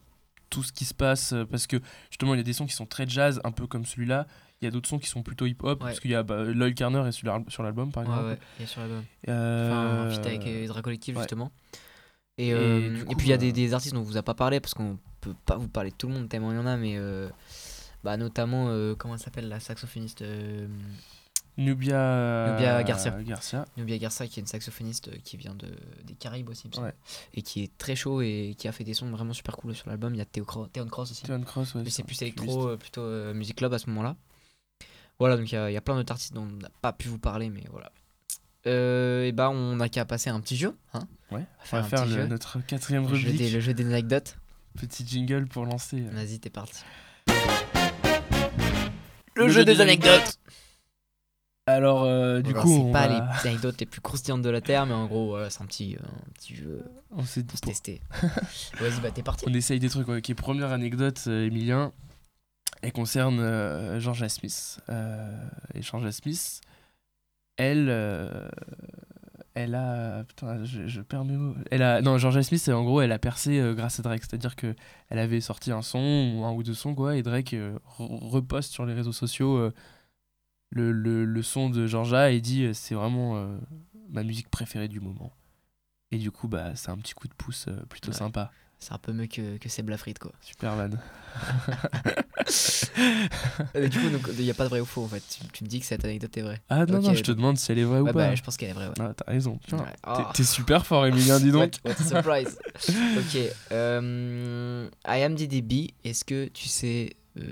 tout 0.51 0.62
ce 0.62 0.71
qui 0.71 0.86
se 0.86 0.93
passe 0.93 1.34
euh, 1.34 1.43
parce 1.45 1.65
que 1.65 1.77
justement 2.12 2.36
il 2.36 2.38
y 2.38 2.39
a 2.39 2.43
des 2.43 2.53
sons 2.53 2.67
qui 2.67 2.75
sont 2.75 2.86
très 2.86 3.08
jazz 3.10 3.41
un 3.43 3.51
peu 3.51 3.65
comme 3.65 3.84
celui-là 3.86 4.27
il 4.62 4.65
y 4.65 4.67
a 4.67 4.71
d'autres 4.71 4.88
sons 4.88 4.99
qui 4.99 5.08
sont 5.10 5.23
plutôt 5.23 5.47
hip 5.47 5.58
hop 5.63 5.82
Ouais. 5.82 5.88
parce 5.89 5.99
qu'il 5.99 6.12
y 6.12 6.15
a 6.15 6.21
bah, 6.21 6.43
Lloyd 6.43 6.75
Carner 6.75 7.03
est 7.08 7.12
sur 7.13 7.25
l'al- 7.25 7.45
sur 7.47 7.63
l'album 7.63 7.91
par 7.91 8.03
Ouais, 8.03 8.10
exemple 8.10 8.27
ouais, 8.27 8.38
il 8.60 8.62
y 8.62 8.65
a 8.65 8.67
sur 8.67 8.82
l'album. 8.82 9.03
Euh, 9.29 9.71
Enfin, 9.71 10.06
un 10.06 10.10
feat 10.12 10.25
avec 10.27 10.45
euh, 10.45 10.63
Ezra 10.65 10.82
Collective, 10.84 11.15
ouais. 11.15 11.21
justement. 11.23 11.51
Et, 12.38 12.49
Et 12.49 12.53
euh, 12.53 13.03
puis 13.17 13.27
il 13.27 13.29
y 13.29 13.34
a 13.34 13.36
euh, 13.36 13.39
des, 13.39 13.51
des 13.51 13.73
artistes 13.73 13.95
dont 13.95 14.01
on 14.01 14.03
vous 14.03 14.17
a 14.17 14.23
pas 14.23 14.36
parlé 14.36 14.60
parce 14.60 14.75
qu'on 14.75 14.99
peut 15.23 15.36
pas 15.45 15.57
vous 15.57 15.67
parler 15.67 15.91
de 15.91 15.95
tout 15.95 16.07
le 16.07 16.13
monde 16.13 16.29
tellement 16.29 16.51
il 16.51 16.55
y 16.55 16.59
en 16.59 16.65
a, 16.65 16.77
mais 16.77 16.95
euh, 16.97 17.29
bah, 18.03 18.17
notamment, 18.17 18.67
euh, 18.69 18.95
comment 18.95 19.15
elle 19.15 19.19
s'appelle 19.19 19.47
la 19.49 19.59
saxophoniste 19.59 20.21
euh, 20.21 20.67
Nubia, 21.55 22.49
Nubia 22.51 22.83
Garcia. 22.83 23.12
Garcia. 23.23 23.65
Nubia 23.77 23.97
Garza, 23.99 24.25
qui 24.27 24.39
est 24.39 24.41
une 24.41 24.47
saxophoniste 24.47 25.21
qui 25.23 25.38
vient 25.38 25.53
de, 25.53 25.67
des 26.03 26.15
Caraïbes 26.15 26.49
aussi. 26.49 26.67
Ouais. 26.79 26.93
et 27.36 27.43
qui 27.43 27.63
est 27.63 27.77
très 27.77 27.95
chaud 27.95 28.21
et 28.21 28.55
qui 28.57 28.67
a 28.67 28.71
fait 28.71 28.83
des 28.83 28.95
sons 28.95 29.09
vraiment 29.12 29.33
super 29.33 29.55
cool 29.57 29.75
sur 29.75 29.88
l'album. 29.88 30.15
Il 30.15 30.17
y 30.17 30.21
a 30.21 30.25
Théo 30.25 30.45
Cro- 30.45 30.65
Théon 30.67 30.88
Cross 30.88 31.12
aussi. 31.12 31.23
Théon 31.23 31.41
Cross, 31.41 31.75
ouais. 31.75 31.83
Mais 31.83 31.91
c'est 31.91 32.01
plus 32.03 32.19
électro, 32.23 32.69
euh, 32.69 32.77
plutôt 32.77 33.01
euh, 33.01 33.33
music 33.36 33.55
club 33.57 33.71
à 33.73 33.77
ce 33.77 33.88
moment-là. 33.89 34.15
Voilà, 35.19 35.38
donc 35.38 35.51
il 35.51 35.55
y, 35.55 35.57
a- 35.59 35.69
y 35.69 35.77
a 35.77 35.81
plein 35.81 35.95
d'autres 35.95 36.12
artistes 36.12 36.33
dont 36.33 36.41
on 36.51 36.57
n'a 36.62 36.71
pas 36.81 36.91
pu 36.91 37.07
vous 37.07 37.19
parler, 37.19 37.49
mais 37.51 37.63
voilà. 37.69 37.91
Euh, 38.65 39.25
et 39.25 39.31
bah, 39.31 39.49
on 39.51 39.75
n'a 39.75 39.89
qu'à 39.89 40.05
passer 40.05 40.31
à 40.31 40.33
un 40.33 40.39
petit 40.41 40.57
jeu. 40.57 40.75
Hein 40.95 41.01
Ouais, 41.31 41.45
On 41.71 41.75
va 41.77 41.83
on 41.83 41.88
faire 41.88 42.05
va 42.05 42.15
le- 42.17 42.27
notre 42.27 42.59
quatrième 42.65 43.03
le, 43.03 43.09
jeu 43.15 43.27
rubrique. 43.29 43.38
des, 43.38 43.51
le 43.51 43.59
jeu 43.59 43.73
des 43.75 43.86
anecdotes. 43.86 44.38
Petit 44.79 45.05
jingle 45.07 45.47
pour 45.47 45.65
lancer. 45.65 46.01
euh, 46.01 46.09
Vas-y, 46.12 46.39
t'es 46.39 46.49
parti. 46.49 46.83
Le 49.36 49.49
jeu 49.49 49.65
des 49.65 49.81
anecdotes. 49.81 50.38
Alors, 51.65 52.03
euh, 52.03 52.41
du 52.41 52.49
Alors, 52.51 52.63
coup, 52.63 52.69
c'est 52.75 52.81
on 52.81 52.91
pas 52.91 53.07
va- 53.07 53.13
les 53.13 53.21
petites 53.33 53.45
anecdotes 53.47 53.79
les 53.79 53.86
plus 53.86 54.01
croustillantes 54.01 54.41
de 54.41 54.49
la 54.49 54.59
Terre, 54.59 54.86
mais 54.86 54.93
en 54.93 55.05
gros, 55.07 55.29
voilà, 55.29 55.49
c'est 55.49 55.62
un 55.62 55.65
petit, 55.65 55.95
euh, 55.95 56.05
un 56.05 56.31
petit 56.33 56.55
jeu 56.55 56.83
on 57.12 57.23
s'est 57.23 57.41
dit 57.41 57.47
pour 57.47 57.57
se 57.57 57.62
tester. 57.63 58.01
Vas-y, 58.79 58.99
bah, 59.01 59.12
t'es 59.12 59.23
parti. 59.23 59.45
On 59.47 59.53
essaye 59.53 59.79
des 59.79 59.89
trucs. 59.89 60.09
Ok, 60.09 60.33
première 60.33 60.71
anecdote, 60.71 61.21
euh, 61.27 61.45
Emilien. 61.45 61.93
Elle 62.81 62.91
concerne 62.91 63.39
euh, 63.39 63.99
Georgia 64.01 64.27
Smith. 64.27 64.79
Euh, 64.89 65.47
et 65.73 65.81
Georgia 65.81 66.12
Smith, 66.12 66.59
elle. 67.57 67.88
Elle 69.55 69.75
a. 69.75 70.23
Putain, 70.23 70.63
je, 70.63 70.87
je 70.87 71.01
perds 71.01 71.25
mes 71.25 71.37
mots. 71.37 71.55
Elle 71.71 71.81
a, 71.83 72.01
non, 72.01 72.17
Georgia 72.17 72.41
Smith, 72.43 72.67
en 72.69 72.83
gros, 72.83 73.01
elle 73.01 73.11
a 73.11 73.19
percé 73.19 73.59
euh, 73.59 73.73
grâce 73.73 73.99
à 73.99 74.03
Drake. 74.03 74.23
C'est-à-dire 74.23 74.55
que 74.55 74.75
elle 75.09 75.19
avait 75.19 75.41
sorti 75.41 75.71
un 75.71 75.81
son, 75.81 76.33
ou 76.37 76.43
un 76.45 76.51
ou 76.53 76.63
deux 76.63 76.73
sons, 76.73 76.95
quoi, 76.95 77.15
et 77.17 77.23
Drake 77.23 77.53
euh, 77.53 77.77
re- 77.97 78.29
reposte 78.29 78.71
sur 78.71 78.85
les 78.85 78.93
réseaux 78.93 79.11
sociaux 79.11 79.57
euh, 79.57 79.73
le, 80.71 80.91
le, 80.91 81.23
le 81.25 81.41
son 81.43 81.69
de 81.69 81.85
Georgia 81.87 82.31
et 82.31 82.41
dit 82.41 82.67
c'est 82.73 82.95
vraiment 82.95 83.47
ma 84.09 84.23
musique 84.23 84.49
préférée 84.49 84.87
du 84.87 84.99
moment. 84.99 85.31
Et 86.11 86.17
du 86.17 86.31
coup, 86.31 86.47
bah, 86.47 86.75
c'est 86.75 86.89
un 86.89 86.97
petit 86.97 87.13
coup 87.13 87.27
de 87.27 87.33
pouce 87.33 87.67
plutôt 87.89 88.09
Ouais. 88.11 88.17
sympa. 88.17 88.51
C'est 88.84 88.93
un 88.93 88.98
peu 88.98 89.13
mieux 89.13 89.28
que, 89.28 89.58
que 89.58 89.69
Seb 89.69 89.89
Lafrite, 89.89 90.19
quoi. 90.19 90.32
Super 90.41 90.76
van. 90.76 90.89
Euh, 93.76 93.88
du 93.88 93.98
coup, 94.00 94.06
il 94.38 94.43
n'y 94.43 94.52
a 94.52 94.54
pas 94.54 94.65
de 94.65 94.69
vrai 94.69 94.80
ou 94.80 94.86
faux, 94.86 95.04
en 95.04 95.08
fait. 95.08 95.24
Tu, 95.28 95.48
tu 95.52 95.63
me 95.63 95.69
dis 95.69 95.80
que 95.80 95.86
cette 95.86 96.04
anecdote 96.06 96.36
est 96.38 96.41
vraie. 96.41 96.62
Ah 96.69 96.86
non, 96.86 97.02
non, 97.02 97.13
je 97.13 97.24
te 97.24 97.32
demande 97.32 97.58
si 97.58 97.72
elle 97.72 97.80
est 97.80 97.84
vraie 97.84 98.02
ou 98.02 98.06
pas. 98.06 98.12
bah, 98.13 98.36
je 98.36 98.41
pense 98.43 98.58
qu'elle 98.58 98.69
est 98.69 98.74
vraie, 98.74 98.88
ouais. 98.88 98.93
Ah, 99.00 99.13
t'as 99.15 99.32
raison. 99.32 99.60
Ouais. 99.72 99.80
t'es- 100.34 100.43
super 100.43 100.86
fort, 100.86 101.06
Emilien, 101.08 101.39
dis 101.39 101.52
donc. 101.52 101.74
What, 101.86 101.91
what 101.91 101.96
a 102.00 102.04
surprise. 102.04 102.58
ok. 103.17 103.41
Euh, 103.72 104.89
IMDb, 105.08 105.91
est-ce 106.04 106.24
que 106.26 106.48
tu 106.50 106.67
sais 106.67 107.15
euh, 107.39 107.43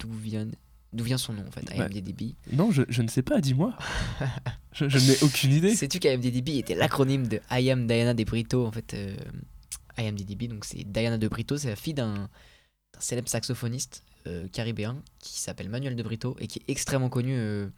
d'où 0.00 0.12
vient, 0.12 0.46
d'où 0.92 1.04
vient 1.04 1.18
son 1.18 1.32
nom 1.32 1.44
en 1.46 1.50
fait 1.50 1.66
Ouais. 1.70 1.86
IMDb. 1.86 2.34
Non, 2.52 2.70
je, 2.70 2.82
je 2.88 3.00
ne 3.02 3.08
sais 3.08 3.22
pas, 3.22 3.40
dis-moi. 3.40 3.74
je 4.72 4.88
je 4.88 4.98
n'ai 4.98 5.22
aucune 5.22 5.52
idée. 5.52 5.74
Sais-tu 5.76 5.98
qu'IMDb 5.98 6.48
était 6.50 6.74
l'acronyme 6.74 7.26
de 7.28 7.40
I 7.50 7.70
am 7.70 7.86
Diana 7.86 8.12
de 8.14 8.24
Brito 8.24 8.66
en 8.66 8.72
fait 8.72 8.92
euh, 8.94 9.14
IMDb, 9.98 10.48
donc 10.48 10.64
c'est 10.64 10.84
Diana 10.84 11.18
de 11.18 11.28
Brito, 11.28 11.56
c'est 11.56 11.68
la 11.68 11.76
fille 11.76 11.94
d'un 11.94 12.28
célèbre 12.98 13.28
saxophoniste 13.28 14.04
euh, 14.26 14.46
caribéen 14.48 15.02
qui 15.18 15.38
s'appelle 15.40 15.68
Manuel 15.68 15.96
de 15.96 16.02
Brito 16.02 16.36
et 16.38 16.46
qui 16.46 16.60
est 16.60 16.70
extrêmement 16.70 17.08
connu 17.08 17.34
euh, 17.36 17.68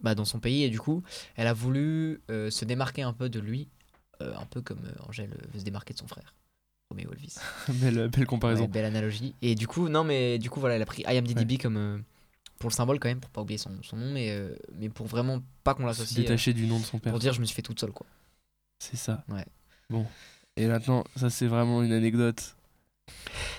bah, 0.00 0.14
dans 0.14 0.24
son 0.24 0.38
pays 0.40 0.62
et 0.62 0.70
du 0.70 0.78
coup 0.80 1.02
elle 1.36 1.46
a 1.48 1.52
voulu 1.52 2.20
euh, 2.30 2.50
se 2.50 2.64
démarquer 2.64 3.02
un 3.02 3.12
peu 3.12 3.28
de 3.28 3.40
lui, 3.40 3.68
euh, 4.22 4.34
un 4.36 4.46
peu 4.46 4.62
comme 4.62 4.84
euh, 4.84 5.08
Angèle 5.08 5.36
veut 5.52 5.58
se 5.58 5.64
démarquer 5.64 5.92
de 5.94 5.98
son 5.98 6.06
frère. 6.06 6.34
Roméo 6.90 7.10
Elvis. 7.12 7.36
belle, 7.68 8.08
belle 8.08 8.26
comparaison. 8.26 8.62
Ouais, 8.62 8.68
belle 8.68 8.84
analogie. 8.84 9.34
Et 9.42 9.54
du 9.54 9.66
coup, 9.66 9.88
non, 9.88 10.04
mais 10.04 10.38
du 10.38 10.50
coup, 10.50 10.60
voilà, 10.60 10.76
elle 10.76 10.82
a 10.82 10.86
pris 10.86 11.02
IMDb 11.06 11.58
comme 11.60 11.76
euh, 11.78 11.98
pour 12.58 12.68
le 12.70 12.74
symbole 12.74 13.00
quand 13.00 13.08
même, 13.08 13.20
pour 13.20 13.30
pas 13.30 13.40
oublier 13.40 13.58
son, 13.58 13.82
son 13.82 13.96
nom, 13.96 14.12
mais, 14.12 14.30
euh, 14.30 14.54
mais 14.78 14.88
pour 14.90 15.06
vraiment 15.06 15.42
pas 15.64 15.74
qu'on 15.74 15.86
l'associe. 15.86 16.18
euh, 16.18 16.22
détacher 16.22 16.52
du 16.52 16.66
nom 16.66 16.78
de 16.78 16.84
son 16.84 16.98
père. 16.98 17.10
pour 17.10 17.18
dire, 17.18 17.32
je 17.32 17.40
me 17.40 17.46
suis 17.46 17.54
fait 17.56 17.62
toute 17.62 17.80
seule, 17.80 17.90
quoi. 17.92 18.06
C'est 18.78 18.96
ça. 18.96 19.24
Ouais. 19.28 19.44
Bon. 19.90 20.06
Et 20.56 20.66
maintenant, 20.66 21.04
ça 21.16 21.30
c'est 21.30 21.46
vraiment 21.46 21.82
une 21.82 21.92
anecdote. 21.92 22.56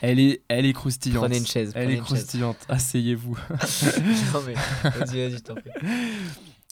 Elle 0.01 0.19
est, 0.19 0.41
elle 0.47 0.65
est 0.65 0.73
croustillante. 0.73 1.23
Prenez 1.23 1.37
une 1.37 1.45
chaise. 1.45 1.71
Elle 1.75 1.91
est 1.91 1.97
croustillante. 1.97 2.57
Asseyez-vous. 2.69 3.37
non, 4.33 4.41
mais 4.45 4.53
vas-y, 4.89 5.29
vas-y, 5.29 5.41
t'en 5.41 5.55
prie. 5.55 5.69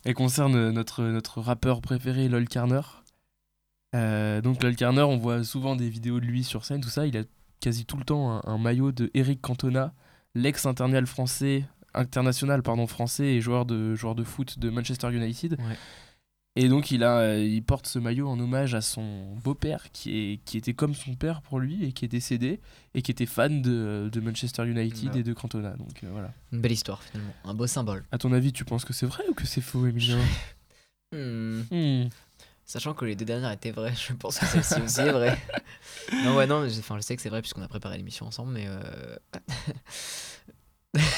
Elle 0.05 0.13
concerne 0.13 0.71
notre, 0.71 1.03
notre 1.03 1.41
rappeur 1.41 1.81
préféré, 1.81 2.27
Lol 2.29 2.47
Carner. 2.47 2.81
Euh, 3.95 4.41
donc 4.41 4.63
Lol 4.63 4.75
Carner, 4.75 5.01
on 5.01 5.17
voit 5.17 5.43
souvent 5.43 5.75
des 5.75 5.89
vidéos 5.89 6.19
de 6.19 6.25
lui 6.25 6.43
sur 6.43 6.65
scène, 6.65 6.81
tout 6.81 6.89
ça. 6.89 7.05
Il 7.05 7.17
a 7.17 7.23
quasi 7.59 7.86
tout 7.86 7.97
le 7.97 8.03
temps 8.03 8.31
un, 8.31 8.41
un 8.45 8.57
maillot 8.57 8.91
de 8.91 9.12
Eric 9.13 9.41
Cantona, 9.41 9.93
l'ex-international 10.36 11.05
français, 11.05 11.65
international 11.93 12.63
pardon 12.63 12.88
français 12.88 13.25
et 13.25 13.41
joueur 13.41 13.65
de 13.65 13.95
joueur 13.95 14.15
de 14.15 14.23
foot 14.23 14.59
de 14.59 14.69
Manchester 14.69 15.12
United. 15.13 15.53
Ouais. 15.59 15.77
Et 16.56 16.70
donc 16.70 16.92
il 16.92 17.04
a, 17.04 17.18
euh, 17.18 17.44
il 17.44 17.63
porte 17.63 17.88
ce 17.88 17.98
maillot 17.98 18.28
en 18.28 18.39
hommage 18.39 18.76
à 18.76 18.82
son 18.82 19.36
beau-père 19.44 19.92
qui 19.92 20.16
est 20.34 20.38
qui 20.46 20.58
était 20.58 20.76
comme 20.76 20.94
son 20.94 21.16
père 21.16 21.42
pour 21.42 21.60
lui 21.60 21.84
et 21.84 21.94
qui 21.94 22.06
est 22.06 22.08
décédé 22.10 22.60
et 22.94 23.02
qui 23.02 23.10
était 23.10 23.26
fan 23.26 23.63
de, 23.63 24.08
de 24.13 24.20
Manchester 24.22 24.63
United 24.68 25.13
Ouais. 25.13 25.20
et 25.22 25.24
de 25.24 25.34
Cantona. 25.34 25.72
Donc 25.72 26.04
euh, 26.04 26.10
voilà. 26.12 26.32
Une 26.52 26.62
belle 26.62 26.74
histoire, 26.74 27.02
finalement. 27.02 27.34
Un 27.44 27.56
beau 27.56 27.66
symbole. 27.66 28.04
À 28.12 28.20
ton 28.20 28.32
avis, 28.34 28.54
tu 28.54 28.66
penses 28.66 28.86
que 28.86 28.94
c'est 28.94 29.08
vrai 29.08 29.24
ou 29.30 29.34
que 29.34 29.48
c'est 29.48 29.62
faux, 29.62 29.86
Emilien 29.88 30.20
Hmm. 31.12 31.62
Hmm. 31.72 32.10
Sachant 32.66 32.94
que 32.94 33.06
les 33.06 33.16
deux 33.16 33.26
dernières 33.26 33.52
étaient 33.52 33.72
vraies, 33.72 33.94
je 33.96 34.13
pense 34.13 34.39
que 34.39 34.46
celle-ci 34.48 34.82
aussi 34.82 35.02
est 35.02 35.12
vraie. 35.12 35.38
non, 36.24 36.36
ouais, 36.36 36.48
non, 36.48 36.66
enfin, 36.66 36.96
je 36.98 37.02
sais 37.02 37.16
que 37.16 37.22
c'est 37.22 37.30
vrai 37.30 37.42
puisqu'on 37.42 37.62
a 37.62 37.68
préparé 37.68 37.98
l'émission 37.98 38.26
ensemble, 38.26 38.54
mais. 38.54 38.66
euh, 38.68 38.82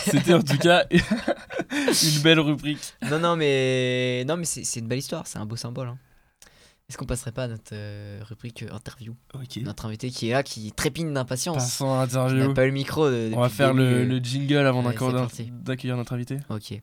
C'était 0.06 0.34
en 0.34 0.42
tout 0.42 0.58
cas 0.58 0.86
une 0.92 2.22
belle 2.24 2.40
rubrique. 2.40 2.94
non, 3.10 3.20
non, 3.20 3.36
mais. 3.36 4.24
Non, 4.28 4.38
mais 4.38 4.46
c'est 4.46 4.80
une 4.80 4.88
belle 4.88 5.00
histoire, 5.00 5.26
c'est 5.28 5.38
un 5.40 5.46
beau 5.46 5.56
symbole. 5.56 5.88
hein. 5.90 5.98
Est-ce 6.88 7.00
qu'on 7.00 7.06
passerait 7.06 7.32
pas 7.32 7.46
à 7.46 7.48
notre 7.48 7.72
euh, 7.74 8.20
rubrique 8.30 8.62
euh, 8.62 8.72
interview? 8.72 9.16
Notre 9.64 9.88
invité 9.88 10.12
qui 10.12 10.30
est 10.30 10.34
là, 10.34 10.44
qui 10.44 10.72
trépigne 10.72 11.12
d'impatience. 11.14 11.58
Passons 11.58 12.00
à 12.00 12.06
Il 12.30 12.36
n'a 12.38 12.54
pas 12.54 12.66
eu 12.66 12.68
le 12.68 12.74
micro. 12.74 13.10
de- 13.10 13.32
On 13.34 13.40
va 13.42 13.50
faire 13.50 13.74
le 13.74 14.18
jingle 14.20 14.58
avant 14.68 14.84
d'accueillir 14.84 15.98
notre 15.98 16.14
invité. 16.14 16.38
Ok. 16.50 16.80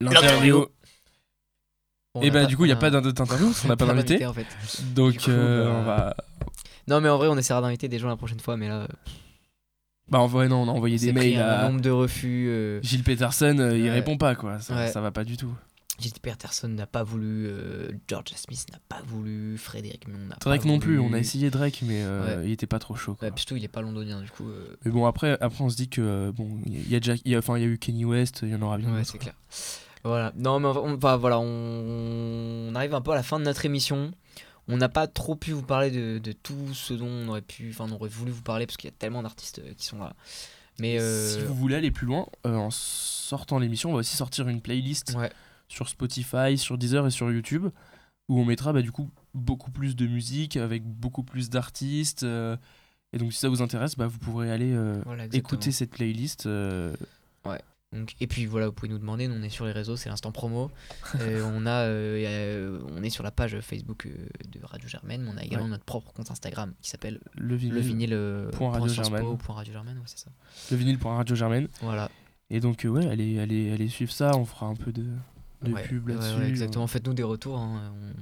L'interview. 0.00 0.62
Et 0.62 0.66
on 2.14 2.20
a 2.22 2.30
bah 2.30 2.40
pas- 2.42 2.46
du 2.46 2.56
coup, 2.56 2.64
il 2.64 2.68
n'y 2.68 2.72
a 2.72 2.76
on 2.76 2.80
pas 2.80 2.90
d'interview 2.90 3.46
parce 3.46 3.60
qu'on 3.60 3.68
n'a 3.68 3.76
pas 3.76 3.86
d'invité. 3.92 4.26
en 4.26 4.32
fait. 4.34 4.46
Donc 4.94 5.18
coup, 5.18 5.30
euh, 5.30 5.70
on 5.70 5.82
va... 5.84 6.14
Non, 6.88 7.00
mais 7.00 7.08
en 7.08 7.16
vrai, 7.16 7.28
on 7.28 7.36
essaiera 7.38 7.60
d'inviter 7.60 7.88
des 7.88 7.98
gens 7.98 8.08
la 8.08 8.16
prochaine 8.16 8.40
fois, 8.40 8.56
mais 8.56 8.68
là, 8.68 8.86
Bah 10.12 10.20
en 10.20 10.26
vrai, 10.26 10.46
non, 10.46 10.62
on 10.62 10.68
a 10.68 10.72
envoyé 10.72 10.98
des 10.98 11.12
mails 11.12 11.38
un 11.38 11.48
à... 11.48 11.68
nombre 11.68 11.80
de 11.80 11.90
refus. 11.90 12.46
euh, 12.48 12.80
Gilles 12.82 13.02
Peterson, 13.02 13.56
euh, 13.58 13.76
il 13.78 13.88
répond 13.88 14.16
pas 14.18 14.34
quoi, 14.34 14.60
ça, 14.60 14.74
Ouais. 14.76 14.88
ça 14.92 15.00
va 15.00 15.10
pas 15.10 15.24
du 15.24 15.36
tout. 15.38 15.52
Gilles 15.98 16.12
Peterson 16.20 16.68
n'a 16.68 16.86
pas 16.86 17.02
voulu, 17.02 17.46
euh, 17.46 17.90
George 18.08 18.32
Smith 18.36 18.66
n'a 18.72 18.78
pas 18.88 19.02
voulu, 19.06 19.56
Frédéric 19.56 20.06
Mion 20.08 20.18
n'a 20.28 20.34
pas 20.36 20.44
Drake 20.50 20.64
non 20.66 20.78
plus, 20.78 20.98
on 20.98 21.12
a 21.14 21.18
essayé 21.18 21.48
Drake 21.50 21.80
mais 21.86 22.02
euh, 22.02 22.40
Ouais. 22.40 22.46
il 22.48 22.52
était 22.52 22.66
pas 22.66 22.78
trop 22.78 22.94
chaud 22.94 23.14
quoi. 23.14 23.28
Surtout, 23.36 23.56
il 23.56 23.64
est 23.64 23.68
pas 23.68 23.80
londonien, 23.82 24.20
du 24.20 24.30
coup. 24.30 24.44
Mais 24.84 24.90
bon 24.90 25.06
après, 25.06 25.38
après 25.40 25.64
on 25.64 25.70
se 25.70 25.76
dit 25.76 25.88
que 25.88 26.30
bon, 26.32 26.58
il 26.66 26.90
y 26.90 26.96
a 26.96 26.98
il 27.24 27.30
y 27.32 27.34
a, 27.34 27.38
enfin 27.38 27.56
il 27.56 27.62
y 27.62 27.64
a 27.64 27.68
eu 27.68 27.78
Kenny 27.78 28.04
West, 28.04 28.40
il 28.42 28.50
y 28.50 28.54
en 28.54 28.60
aura 28.62 28.76
bien. 28.78 28.92
Ouais, 28.92 29.04
c'est 29.04 29.18
clair. 29.18 29.34
Voilà. 30.04 30.32
Non, 30.36 30.58
mais 30.60 30.66
on 30.68 30.72
va, 30.72 30.80
on 30.82 30.96
va- 30.96 31.16
voilà, 31.16 31.38
on, 31.38 32.68
on 32.70 32.74
arrive 32.74 32.94
un 32.94 33.00
peu 33.00 33.12
à 33.12 33.14
la 33.14 33.22
fin 33.22 33.38
de 33.38 33.44
notre 33.44 33.64
émission. 33.64 34.10
On 34.68 34.76
n'a 34.76 34.88
pas 34.88 35.06
trop 35.08 35.34
pu 35.34 35.52
vous 35.52 35.62
parler 35.62 35.90
de, 35.90 36.18
de 36.18 36.32
tout 36.32 36.72
ce 36.72 36.94
dont 36.94 37.06
on 37.08 37.28
aurait 37.28 37.42
pu, 37.42 37.70
enfin, 37.70 37.86
on 37.90 37.92
aurait 37.94 38.08
voulu 38.08 38.30
vous 38.30 38.42
parler 38.42 38.66
parce 38.66 38.76
qu'il 38.76 38.88
y 38.88 38.92
a 38.92 38.96
tellement 38.96 39.22
d'artistes 39.22 39.58
euh, 39.58 39.74
qui 39.76 39.86
sont 39.86 39.98
là. 39.98 40.14
Mais 40.78 40.98
euh, 41.00 41.34
Si 41.34 41.40
vous 41.44 41.54
voulez 41.54 41.74
aller 41.74 41.90
plus 41.90 42.06
loin, 42.06 42.26
euh, 42.46 42.54
en 42.54 42.70
sortant 42.70 43.58
l'émission, 43.58 43.90
on 43.90 43.94
va 43.94 43.98
aussi 44.00 44.16
sortir 44.16 44.48
une 44.48 44.60
playlist 44.60 45.14
ouais, 45.16 45.30
sur 45.68 45.88
Spotify, 45.88 46.56
sur 46.56 46.78
Deezer 46.78 47.06
et 47.06 47.10
sur 47.10 47.30
YouTube, 47.30 47.66
où 48.28 48.40
on 48.40 48.44
mettra 48.44 48.72
bah, 48.72 48.82
du 48.82 48.92
coup 48.92 49.10
beaucoup 49.34 49.70
plus 49.70 49.96
de 49.96 50.06
musique 50.06 50.56
avec 50.56 50.84
beaucoup 50.84 51.22
plus 51.24 51.50
d'artistes. 51.50 52.22
euh, 52.22 52.56
et 53.12 53.18
donc 53.18 53.32
si 53.32 53.38
ça 53.40 53.48
vous 53.50 53.60
intéresse, 53.62 53.96
bah, 53.96 54.06
vous 54.06 54.18
pourrez 54.18 54.50
aller 54.50 54.72
euh, 54.72 55.02
voilà, 55.04 55.26
écouter 55.32 55.72
cette 55.72 55.90
playlist. 55.90 56.46
euh, 56.46 56.94
Donc, 57.92 58.14
et 58.20 58.26
puis 58.26 58.46
voilà, 58.46 58.66
vous 58.66 58.72
pouvez 58.72 58.88
nous 58.90 58.98
demander. 58.98 59.28
Nous, 59.28 59.34
on 59.34 59.42
est 59.42 59.48
sur 59.50 59.66
les 59.66 59.72
réseaux, 59.72 59.96
c'est 59.96 60.08
l'instant 60.08 60.32
promo. 60.32 60.70
Euh, 61.20 61.42
on 61.54 61.66
a, 61.66 61.82
euh, 61.84 62.24
euh, 62.26 62.80
on 62.96 63.02
est 63.02 63.10
sur 63.10 63.22
la 63.22 63.30
page 63.30 63.60
Facebook 63.60 64.08
de 64.08 64.64
Radio 64.64 64.88
Germaine, 64.88 65.22
mais 65.24 65.30
on 65.34 65.36
a 65.36 65.42
également 65.44 65.64
Ouais. 65.66 65.70
notre 65.72 65.84
propre 65.84 66.12
compte 66.12 66.30
Instagram 66.30 66.72
qui 66.80 66.88
s'appelle 66.88 67.20
le 67.36 67.54
vinyle, 67.54 67.74
le 67.74 67.80
vinyle 67.80 68.48
point 68.52 68.70
Radio 68.70 68.86
point 68.86 68.88
Sciences 68.94 69.10
Po, 69.10 69.16
Germaine. 69.16 69.38
point 69.38 69.54
Radio 69.54 69.72
Germaine, 69.74 69.96
ouais, 69.98 70.02
c'est 70.06 70.18
ça. 70.20 70.30
le 70.70 70.76
vinyle 70.78 70.98
pour 70.98 71.10
Radio 71.12 71.36
Germaine. 71.36 71.68
Voilà. 71.82 72.10
Et 72.50 72.60
donc 72.60 72.86
ouais, 72.88 73.06
allez, 73.06 73.38
allez, 73.38 73.72
allez 73.72 73.88
suivre 73.88 74.12
ça, 74.12 74.32
on 74.36 74.44
fera 74.46 74.66
un 74.66 74.74
peu 74.74 74.90
de, 74.92 75.04
de 75.62 75.72
Ouais, 75.72 75.82
pub 75.82 76.08
là-dessus. 76.08 76.38
ouais, 76.38 76.48
exactement. 76.48 76.86
Faites-nous 76.86 77.14
des 77.14 77.22
retours. 77.22 77.58
hein, 77.58 77.92
On, 77.94 78.12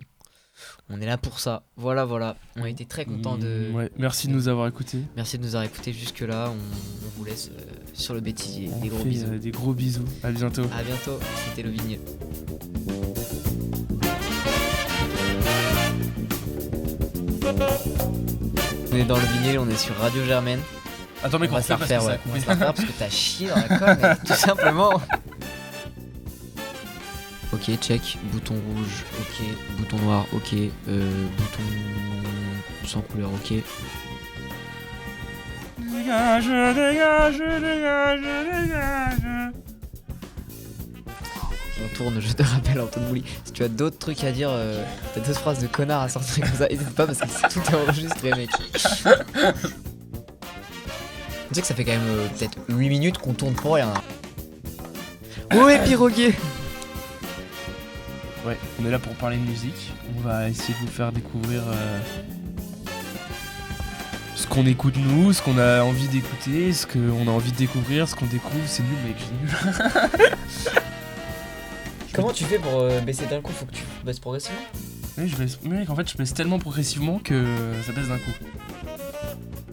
on 0.89 1.01
est 1.01 1.07
là 1.07 1.17
pour 1.19 1.41
ça. 1.41 1.63
Voilà, 1.77 2.05
voilà. 2.05 2.37
On 2.57 2.65
a 2.65 2.69
été 2.69 2.85
très 2.85 3.05
contents 3.05 3.37
de. 3.39 3.69
Mm, 3.71 3.75
ouais, 3.75 3.91
merci 3.99 4.29
de 4.29 4.33
nous 4.33 4.49
avoir 4.49 4.67
écoutés. 4.69 4.99
Merci 5.17 5.39
de 5.39 5.43
nous 5.43 5.55
avoir 5.55 5.65
écoutés 5.65 5.93
jusque-là. 5.93 6.51
On, 6.51 6.55
on 6.55 7.11
vous 7.19 7.25
laisse 7.25 7.51
euh, 7.57 7.61
sur 7.95 8.15
le 8.15 8.21
bêtisier. 8.21 8.71
On 8.75 8.81
Des 8.81 8.89
gros 8.89 9.05
bisous. 9.05 9.27
euh, 9.29 9.39
des 9.39 9.51
gros 9.51 9.73
bisous. 9.75 10.05
À 10.23 10.31
bientôt. 10.31 10.63
À 10.77 10.83
bientôt. 10.83 11.19
C'était 11.49 11.63
le 11.63 11.71
vinyle. 11.71 12.01
On 18.93 18.97
est 18.97 19.05
dans 19.05 19.17
le 19.17 19.23
vinyle, 19.39 19.59
on 19.59 19.69
est 19.69 19.77
sur 19.77 19.95
Radio 19.97 20.25
Germaine. 20.25 20.61
Attends 21.23 21.39
mais 21.39 21.49
On 21.49 21.53
va 21.53 21.63
se 21.63 21.69
la 21.69 21.77
refaire, 21.77 22.05
ouais. 22.05 22.19
On 22.29 22.33
va 22.33 22.41
se 22.41 22.47
la 22.47 22.53
refaire 22.55 22.75
parce 22.75 22.87
que 22.89 22.93
t'as 22.99 23.11
chié 23.11 23.49
dans 23.49 23.57
la 23.57 23.79
com, 23.79 24.17
tout 24.27 24.33
simplement. 24.35 25.01
Ok, 27.61 27.77
check. 27.79 28.19
Bouton 28.33 28.55
rouge, 28.55 29.05
ok. 29.21 29.45
Bouton 29.77 29.99
noir, 29.99 30.25
ok. 30.33 30.55
Euh, 30.89 31.27
bouton 31.37 31.63
sans 32.87 33.03
couleur, 33.03 33.29
ok. 33.35 33.53
Dégage, 35.79 36.47
dégage, 36.47 37.39
dégage, 37.39 38.21
dégage. 38.21 39.53
On 41.85 41.97
tourne, 41.97 42.19
je 42.21 42.33
te 42.33 42.43
rappelle, 42.43 42.81
Antoine 42.81 43.05
Bouli. 43.07 43.25
Si 43.45 43.53
tu 43.53 43.63
as 43.63 43.69
d'autres 43.69 43.99
trucs 43.99 44.25
à 44.25 44.33
dire, 44.33 44.49
euh, 44.51 44.83
t'as 45.15 45.21
d'autres 45.21 45.41
phrases 45.41 45.59
de 45.61 45.67
connard 45.67 46.01
à 46.03 46.09
sortir 46.09 46.47
comme 46.47 46.57
ça, 46.57 46.67
n'hésite 46.67 46.95
pas 46.95 47.07
parce 47.07 47.19
que 47.19 47.29
c'est 47.29 47.49
tout 47.49 47.61
est 47.61 47.75
enregistré, 47.75 48.31
mec. 48.31 48.49
tu 48.57 48.79
sais 51.53 51.61
que 51.61 51.67
ça 51.67 51.75
fait 51.75 51.85
quand 51.85 51.93
même 51.93 52.09
euh, 52.09 52.27
peut-être 52.29 52.57
8 52.71 52.89
minutes 52.89 53.19
qu'on 53.19 53.35
tourne 53.35 53.53
pour 53.53 53.75
rien. 53.75 53.93
Ouais, 55.53 55.83
piroguet 55.85 56.35
Ouais, 58.47 58.57
on 58.81 58.87
est 58.87 58.91
là 58.91 58.99
pour 58.99 59.13
parler 59.15 59.37
de 59.37 59.43
musique. 59.43 59.93
On 60.17 60.21
va 60.21 60.49
essayer 60.49 60.73
de 60.73 60.79
vous 60.79 60.87
faire 60.87 61.13
découvrir 61.13 61.63
euh, 61.67 62.01
ce 64.35 64.47
qu'on 64.47 64.65
écoute 64.65 64.95
nous, 64.97 65.35
ce 65.35 65.43
qu'on 65.43 65.59
a 65.59 65.83
envie 65.83 66.09
d'écouter, 66.09 66.73
ce 66.73 66.87
qu'on 66.87 67.29
a 67.29 67.31
envie 67.31 67.53
de 67.53 67.57
découvrir, 67.59 68.09
ce 68.09 68.15
qu'on 68.15 68.27
découvre. 68.27 68.65
C'est 68.67 68.83
nul, 68.83 68.97
mec, 69.07 69.17
c'est 69.19 70.63
nul. 70.63 70.81
Comment 72.15 72.33
tu 72.33 72.45
fais 72.45 72.59
pour 72.59 72.81
euh, 72.81 73.01
baisser 73.01 73.27
d'un 73.27 73.43
coup? 73.43 73.53
Faut 73.53 73.67
que 73.67 73.75
tu 73.75 73.83
baisses 74.05 74.21
progressivement? 74.21 74.59
Oui, 75.19 75.29
je 75.29 75.37
baisse, 75.37 75.61
mec, 75.63 75.91
en 75.91 75.95
fait, 75.95 76.11
je 76.11 76.17
baisse 76.17 76.33
tellement 76.33 76.59
progressivement 76.59 77.19
que 77.23 77.45
ça 77.85 77.93
baisse 77.93 78.09
d'un 78.09 78.17
coup. 78.17 78.33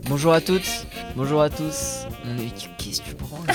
Bonjour 0.09 0.33
à 0.33 0.41
toutes, 0.41 0.85
bonjour 1.15 1.41
à 1.41 1.49
tous. 1.49 2.05
On 2.25 2.37
est... 2.37 2.51
Qu'est-ce 2.77 3.01
que 3.01 3.09
tu 3.09 3.15
prends 3.15 3.43
là? 3.47 3.53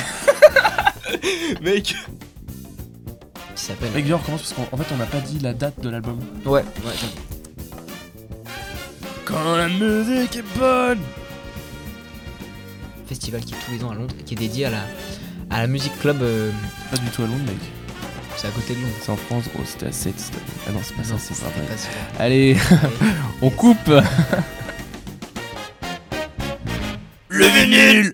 Mec 1.62 1.94
s'appelle 3.74 3.90
Mec, 3.92 4.04
viens, 4.04 4.14
on 4.16 4.18
recommence 4.18 4.42
parce 4.42 4.52
qu'en 4.54 4.68
en 4.72 4.76
fait, 4.76 4.92
on 4.94 4.96
n'a 4.96 5.06
pas 5.06 5.20
dit 5.20 5.38
la 5.40 5.54
date 5.54 5.80
de 5.80 5.88
l'album. 5.90 6.18
Ouais, 6.44 6.62
ouais. 6.62 6.92
Quand 9.24 9.56
la 9.56 9.68
musique 9.68 10.36
est 10.36 10.58
bonne 10.58 10.98
Festival 13.08 13.40
qui 13.42 13.54
est 13.54 13.58
tous 13.64 13.72
les 13.72 13.84
ans 13.84 13.90
à 13.90 13.94
Londres 13.94 14.14
et 14.18 14.22
qui 14.24 14.34
est 14.34 14.36
dédié 14.38 14.66
à 14.66 14.70
la, 14.70 14.80
à 15.50 15.60
la 15.60 15.66
musique 15.66 15.98
club. 16.00 16.20
euh, 16.22 16.50
Pas 16.90 16.96
du 16.98 17.06
tout 17.10 17.22
à 17.22 17.26
Londres, 17.26 17.44
mec. 17.46 17.56
c'est 18.36 18.48
à 18.48 18.50
côté 18.50 18.74
de 18.74 18.80
Londres. 18.80 18.94
C'est 19.00 19.10
en 19.12 19.16
France, 19.16 19.44
gros, 19.54 19.64
c'était 19.64 19.86
à 19.86 19.92
7. 19.92 20.14
Ah 20.66 20.72
non, 20.72 20.80
c'est 20.82 20.96
pas 20.96 21.04
ça, 21.04 21.14
c'est 21.18 21.34
pas 21.40 21.50
c'était 21.54 21.60
vrai. 21.60 21.76
Allez, 22.18 22.56
on 23.42 23.50
coupe 23.50 23.76
Le 27.28 27.46
vinyle 27.46 28.10